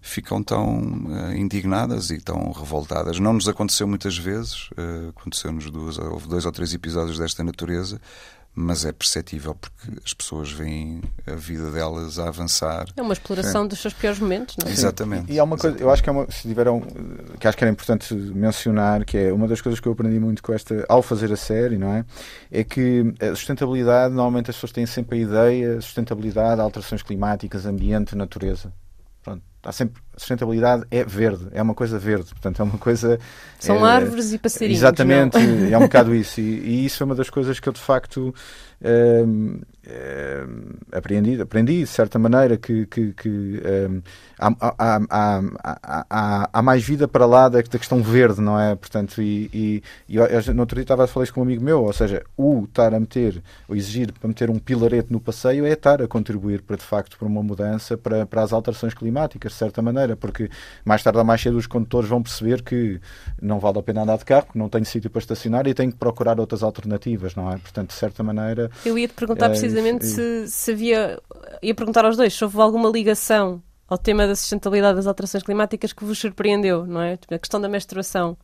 [0.00, 3.18] ficam tão uh, indignadas e tão revoltadas.
[3.18, 8.00] Não nos aconteceu muitas vezes, uh, aconteceu-nos duas, houve dois ou três episódios desta natureza,
[8.54, 12.86] mas é perceptível porque as pessoas veem a vida delas a avançar.
[12.96, 13.68] É uma exploração Sim.
[13.68, 14.72] dos seus piores momentos, não é?
[14.72, 15.30] Exatamente.
[15.30, 16.80] E, e há uma coisa, eu acho que é uma, se tiveram,
[17.38, 20.42] que acho que era importante mencionar, que é uma das coisas que eu aprendi muito
[20.42, 22.04] com esta, ao fazer a série, não é?
[22.50, 28.16] É que a sustentabilidade, normalmente as pessoas têm sempre a ideia, sustentabilidade, alterações climáticas, ambiente,
[28.16, 28.72] natureza.
[29.62, 33.18] Há sempre sustentabilidade é verde, é uma coisa verde, portanto é uma coisa
[33.58, 34.78] são é, árvores e passarinhos.
[34.78, 35.36] Exatamente,
[35.72, 38.34] é um bocado isso e, e, isso é uma das coisas que eu de facto
[38.80, 44.02] um, um, aprendi, aprendi de certa maneira que, que, que um,
[44.38, 45.42] há, há, há,
[46.08, 48.76] há, há, mais vida para lá da, da questão verde, não é?
[48.76, 51.62] Portanto, e, e, e eu, no outro dia estava a falar isso com um amigo
[51.62, 55.66] meu, ou seja, o estar a meter, ou exigir para meter um pilarete no passeio
[55.66, 59.52] é estar a contribuir para de facto para uma mudança para, para as alterações climáticas,
[59.52, 60.50] de certa maneira, porque
[60.84, 63.00] mais tarde ou mais cedo os condutores vão perceber que
[63.40, 65.92] não vale a pena andar de carro, que não tenho sítio para estacionar e tenho
[65.92, 67.58] que procurar outras alternativas, não é?
[67.58, 68.70] Portanto, de certa maneira.
[68.84, 71.18] Eu ia te perguntar é, precisamente é, se, se havia.
[71.62, 75.92] ia perguntar aos dois se houve alguma ligação ao tema da sustentabilidade das alterações climáticas
[75.92, 77.18] que vos surpreendeu, não é?
[77.30, 78.36] A questão da menstruação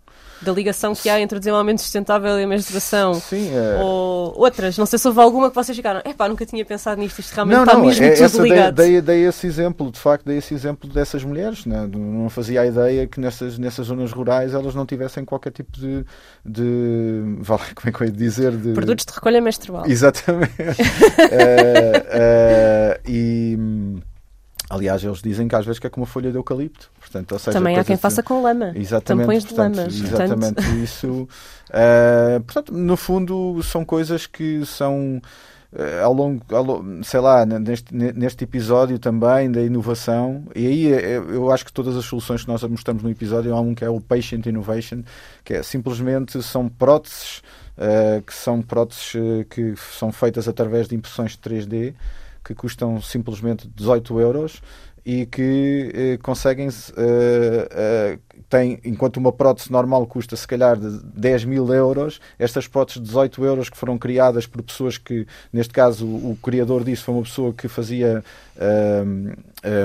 [0.42, 3.14] da ligação que há entre o desenvolvimento sustentável e a menstruação.
[3.14, 3.82] Sim, é...
[3.82, 4.76] Ou outras.
[4.76, 7.56] Não sei se houve alguma que vocês ficaram, epá, nunca tinha pensado nisto, isto realmente
[7.56, 8.74] não, está não, mesmo é, tudo ligado.
[8.74, 11.64] Dei, dei, dei, esse exemplo, de facto, dei esse exemplo dessas mulheres.
[11.64, 11.86] Né?
[11.86, 16.04] Não fazia a ideia que nessas, nessas zonas rurais elas não tivessem qualquer tipo de.
[16.44, 18.56] de como é que eu ia dizer?
[18.56, 18.72] De...
[18.72, 19.86] Produtos de recolha menstrual.
[19.86, 20.52] Exatamente.
[20.60, 20.60] uh,
[22.12, 23.56] uh, e.
[24.74, 26.90] Aliás, eles dizem que às vezes que é como uma folha de eucalipto.
[26.98, 28.72] Portanto, ou seja, Também há quem faça com lama.
[28.74, 29.26] Exatamente.
[29.26, 29.88] Tampões portanto, de lama.
[29.88, 30.76] Exatamente portanto...
[30.82, 31.28] isso.
[31.70, 35.22] Uh, portanto, no fundo, são coisas que são
[35.72, 40.44] uh, ao, longo, ao sei lá, neste, neste episódio também da inovação.
[40.56, 43.60] E aí eh, eu acho que todas as soluções que nós mostramos no episódio há
[43.60, 45.04] um que é o Patient Innovation,
[45.44, 47.42] que é simplesmente são próteses.
[47.76, 49.16] Uh, que são próteses
[49.50, 51.92] que são feitas através de impressões de 3D
[52.44, 54.60] que custam simplesmente 18 euros
[55.04, 58.18] e que eh, conseguem eh, eh,
[58.84, 63.44] enquanto uma prótese normal custa se calhar de 10 mil euros, estas próteses de 18
[63.44, 67.22] euros que foram criadas por pessoas que, neste caso, o, o criador disso foi uma
[67.22, 68.24] pessoa que fazia
[69.04, 69.32] um,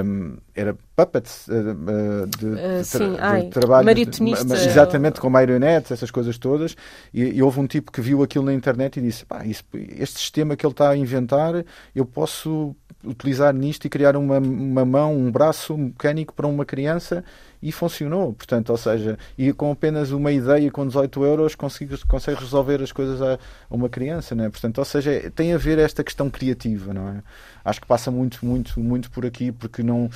[0.06, 0.76] um, era
[1.06, 4.54] puppets uh, de, uh, sim, de, ai, trabalho marionista.
[4.56, 6.76] exatamente com marionetes, essas coisas todas
[7.14, 10.20] e, e, houve um tipo que viu aquilo na internet e disse, pá, isso, este
[10.20, 11.64] sistema que ele está a inventar
[11.96, 17.24] eu posso utilizar nisto e criar uma, uma mão, um braço mecânico para uma criança
[17.62, 18.34] e funcionou.
[18.34, 22.92] Portanto, ou seja, e com apenas uma ideia, com 18 euros, consegue, consegue resolver as
[22.92, 23.38] coisas a,
[23.70, 24.50] uma criança, não é?
[24.50, 27.24] Portanto, ou seja, tem a ver esta questão criativa, não é?
[27.64, 30.10] Acho que passa muito, muito, muito por aqui, porque não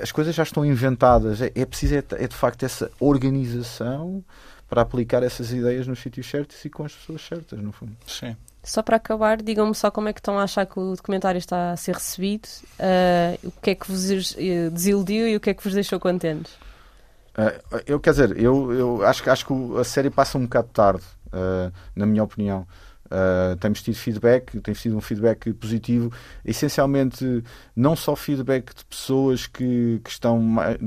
[0.00, 1.40] as coisas já estão inventadas.
[1.40, 4.22] É, é preciso, é, é de facto essa organização
[4.68, 7.96] para aplicar essas ideias nos sítios certos e com as pessoas certas, no fundo.
[8.06, 8.36] Sim.
[8.62, 11.72] Só para acabar, digam-me só como é que estão a achar que o documentário está
[11.72, 12.46] a ser recebido,
[12.78, 15.98] uh, o que é que vos eh, desiludiu e o que é que vos deixou
[15.98, 16.52] contentes.
[16.52, 21.02] Uh, eu, quer dizer, eu, eu acho, acho que a série passa um bocado tarde,
[21.28, 22.66] uh, na minha opinião.
[23.10, 26.12] Uh, temos tido feedback, tem sido um feedback positivo,
[26.44, 27.42] essencialmente
[27.74, 30.40] não só feedback de pessoas que, que estão,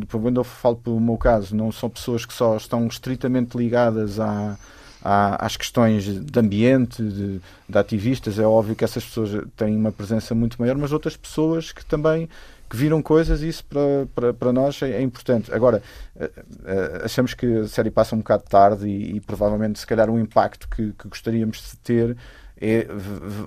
[0.10, 4.58] quando eu falo pelo meu caso, não são pessoas que só estão estritamente ligadas à,
[5.04, 9.92] à, às questões de ambiente, de, de, ativistas, é óbvio que essas pessoas têm uma
[9.92, 12.30] presença muito maior, mas outras pessoas que também
[12.70, 15.54] que viram coisas isso para, para, para nós é, é importante.
[15.54, 15.84] Agora,
[16.16, 20.10] uh, uh, achamos que a série passa um bocado tarde e, e provavelmente, se calhar,
[20.10, 22.18] o impacto que, que gostaríamos de ter
[22.66, 22.88] é,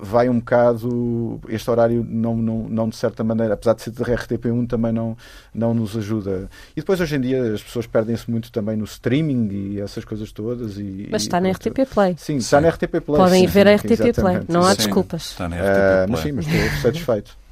[0.03, 1.41] vai um bocado.
[1.49, 5.17] Este horário, não, não, não de certa maneira, apesar de ser de RTP1, também não,
[5.55, 6.51] não nos ajuda.
[6.73, 10.31] E depois, hoje em dia, as pessoas perdem-se muito também no streaming e essas coisas
[10.33, 10.77] todas.
[10.77, 12.15] E, mas está e, na RTP Play.
[12.19, 13.17] Sim, está na RTP Play.
[13.17, 15.31] Podem ir ver a RTP Play, não há desculpas.
[15.31, 16.05] Está na RTP Play.
[16.05, 17.46] Uh, mas sim, mas estou satisfeito.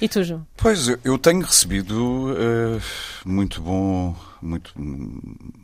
[0.00, 0.46] E tu, João?
[0.56, 2.80] Pois, eu- tenho recebido eh,
[3.24, 4.72] muito bom, muito,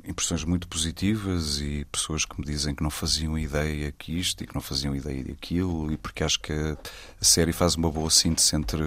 [0.06, 4.46] impressões muito positivas e pessoas que me dizem que não faziam ideia que isto e
[4.46, 6.72] que não faziam ideia daquilo e porque acho que a,
[7.20, 8.82] a série faz uma boa síntese entre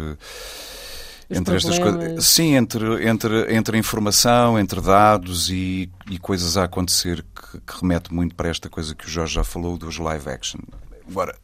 [1.30, 6.64] Os entre estas coisas, sim, entre, entre, entre informação, entre dados e, e coisas a
[6.64, 10.30] acontecer que, que remete muito para esta coisa que o Jorge já falou dos live
[10.30, 10.60] action.
[11.08, 11.36] Agora,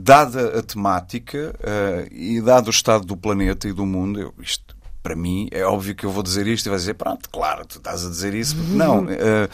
[0.00, 4.76] dada a temática eh, e dado o estado do planeta e do mundo, eu- isto
[5.02, 7.78] para mim é óbvio que eu vou dizer isto e vai dizer, pronto, claro, tu
[7.78, 8.54] estás a dizer isso.
[8.56, 9.48] Não, eh,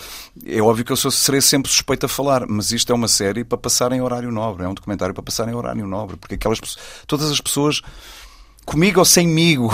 [0.47, 3.45] é óbvio que eu sou, serei sempre suspeito a falar, mas isto é uma série
[3.45, 6.59] para passar em horário nobre, é um documentário para passar em horário nobre, porque aquelas
[7.07, 7.83] todas as pessoas
[8.65, 9.71] comigo ou semigo.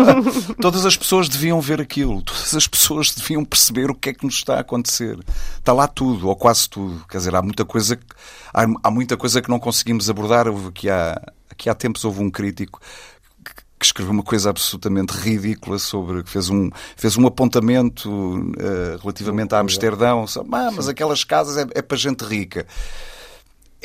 [0.60, 2.22] Todas as pessoas deviam ver aquilo.
[2.22, 5.18] Todas as pessoas deviam perceber o que é que nos está a acontecer.
[5.58, 7.04] Está lá tudo, ou quase tudo.
[7.08, 8.04] Quer dizer, há muita coisa que,
[8.52, 10.48] há, há muita coisa que não conseguimos abordar.
[10.48, 11.20] Houve aqui há,
[11.50, 12.80] aqui há tempos houve um crítico
[13.78, 19.54] que, escreveu uma coisa absolutamente ridícula sobre que fez um fez um apontamento eh, relativamente
[19.54, 20.24] a Amsterdão.
[20.50, 22.66] "Ah, mas aquelas casas é, é para gente rica.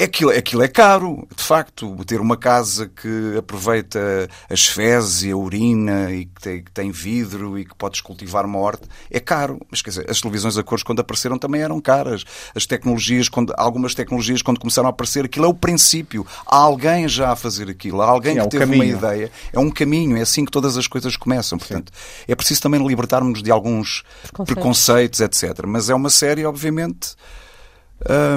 [0.01, 1.93] Aquilo, aquilo é caro, de facto.
[2.05, 6.89] Ter uma casa que aproveita as fezes e a urina e que tem, que tem
[6.89, 9.59] vidro e que podes cultivar uma horta é caro.
[9.69, 12.23] Mas quer dizer, as televisões a cores quando apareceram também eram caras.
[12.55, 16.25] As tecnologias, quando, algumas tecnologias quando começaram a aparecer, aquilo é o princípio.
[16.45, 18.97] Há alguém já a fazer aquilo, há alguém Sim, é que o teve uma caminho.
[18.97, 19.31] ideia.
[19.51, 21.57] É um caminho, é assim que todas as coisas começam.
[21.57, 21.91] Portanto,
[22.25, 24.53] é preciso também libertarmos de alguns Preconceitos.
[24.53, 25.65] preconceitos, etc.
[25.67, 27.15] Mas é uma série, obviamente.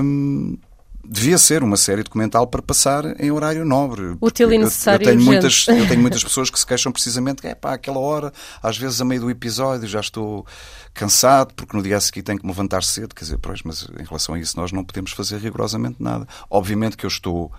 [0.02, 0.58] hum,
[1.04, 4.16] devia ser uma série documental para passar em horário nobre.
[4.20, 6.92] Útil e eu- necessário Eu, tenho e muitas, eu tenho muitas pessoas que se queixam
[6.92, 8.32] precisamente que é pá, aquela hora,
[8.62, 10.46] às vezes a meio do episódio, já estou
[10.94, 13.14] cansado porque no dia a seguir tenho que me levantar cedo.
[13.14, 16.26] Quer dizer, pois, mas em relação a isso nós não podemos fazer rigorosamente nada.
[16.50, 17.52] Obviamente que eu estou.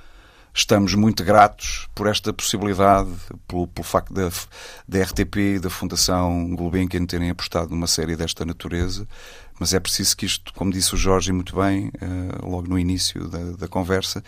[0.56, 3.10] Estamos muito gratos por esta possibilidade,
[3.48, 4.30] pelo, pelo facto da,
[4.88, 9.08] da RTP e da Fundação Gulbenkian terem apostado numa série desta natureza,
[9.64, 12.06] mas é preciso que isto, como disse o Jorge muito bem, eh,
[12.46, 14.22] logo no início da, da conversa,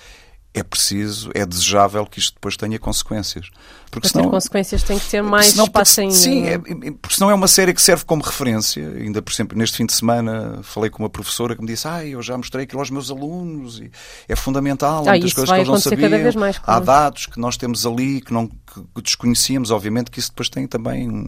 [0.53, 3.49] é preciso, é desejável que isto depois tenha consequências.
[3.91, 6.15] Porque Para ter consequências tem que ter mais senão, espaço porque- ainda.
[6.15, 8.88] Sim, é, é- porque senão é uma série que serve como referência.
[8.88, 12.05] Ainda, por exemplo, neste fim de semana falei com uma professora que me disse: Ah,
[12.05, 13.91] eu já mostrei aquilo aos meus alunos e
[14.29, 14.99] é fundamental.
[15.05, 16.33] há Ah, muitas coisas que eles não sabiam.
[16.39, 19.71] mais, Há dados que nós temos ali que não que desconhecíamos.
[19.71, 21.27] Obviamente que isso depois tem também um,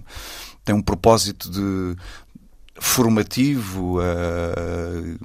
[0.64, 1.96] tem um propósito de
[2.80, 5.18] formativo eh,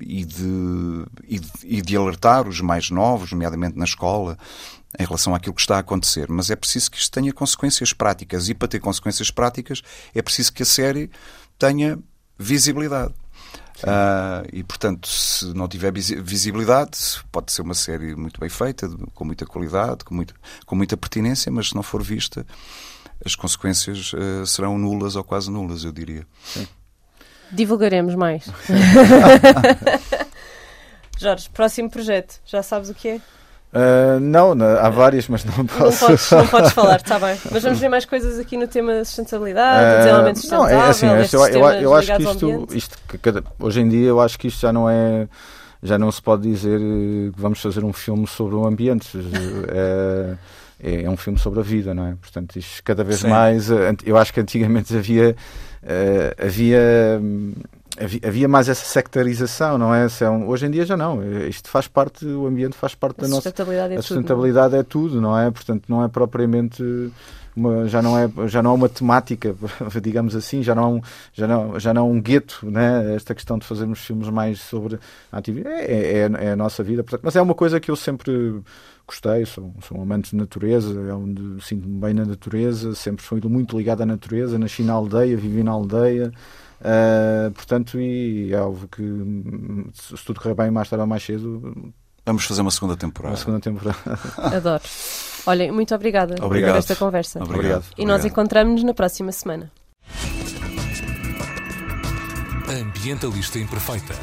[0.00, 4.38] e, de, e, de, e de alertar os mais novos, nomeadamente na escola,
[4.98, 6.28] em relação àquilo que está a acontecer.
[6.30, 8.48] Mas é preciso que isto tenha consequências práticas.
[8.48, 9.82] E para ter consequências práticas
[10.14, 11.10] é preciso que a série
[11.58, 11.98] tenha
[12.38, 13.14] visibilidade.
[13.84, 16.98] Ah, e portanto, se não tiver visi- visibilidade,
[17.30, 20.34] pode ser uma série muito bem feita, com muita qualidade, com muita,
[20.66, 22.44] com muita pertinência, mas se não for vista,
[23.24, 26.26] as consequências ah, serão nulas ou quase nulas, eu diria.
[27.50, 28.44] Divulgaremos mais.
[31.18, 32.36] Jorge, próximo projeto.
[32.46, 33.20] Já sabes o que é?
[33.72, 36.06] Ah, não, na- há várias, mas não Não posso.
[36.06, 37.36] podes, não podes falar, está bem.
[37.50, 40.88] Mas vamos ver mais coisas aqui no tema da sustentabilidade, Ah, desenvolvimento não, sustentável, é
[40.88, 44.08] assim, estes eu, eu, temas eu acho que isto, isto que cada- hoje em dia
[44.08, 45.28] eu acho que isto já não é
[45.82, 49.16] já não se pode dizer eh, que vamos fazer um filme sobre o ambiente
[50.82, 53.28] é, é um filme sobre a vida não é portanto isto cada vez Sim.
[53.28, 55.36] mais eh, eu acho que antigamente havia
[55.82, 57.52] eh, havia hum,
[58.00, 60.08] havia- Havia mais essa sectarização, não é?
[60.08, 61.20] Se é um- Hoje em dia já não.
[61.48, 64.06] Isto faz parte, o ambiente faz parte A da nossa, sustentabilidade é a tudo.
[64.06, 65.50] sustentabilidade é tudo, não é?
[65.50, 67.10] Portanto, não é propriamente
[67.58, 69.54] uma, já não é já não é uma temática,
[70.02, 71.00] digamos assim, já não é um,
[71.32, 73.14] já não já não é um gueto, né?
[73.14, 74.98] Esta questão de fazermos filmes mais sobre
[75.32, 77.96] a atividade é, é, é a nossa vida, portanto, mas é uma coisa que eu
[77.96, 78.60] sempre
[79.06, 83.40] gostei, sou, sou um amante de natureza, é onde sinto-me bem na natureza, sempre fui
[83.44, 86.30] muito ligado à natureza, nasci na aldeia, vivi na aldeia.
[86.82, 89.02] ah, portanto, e é óbvio que
[89.94, 91.92] se tudo correr bem mais tarde ou mais cedo,
[92.26, 93.32] Vamos fazer uma segunda temporada.
[93.32, 93.98] na segunda temporada.
[94.54, 94.82] Adoro.
[95.48, 96.72] Olhem, muito obrigada Obrigado.
[96.72, 97.42] por esta conversa.
[97.42, 97.84] Obrigado.
[97.96, 98.26] E nós Obrigado.
[98.26, 99.72] encontramos-nos na próxima semana.
[102.68, 104.14] Ambientalista Imperfeita.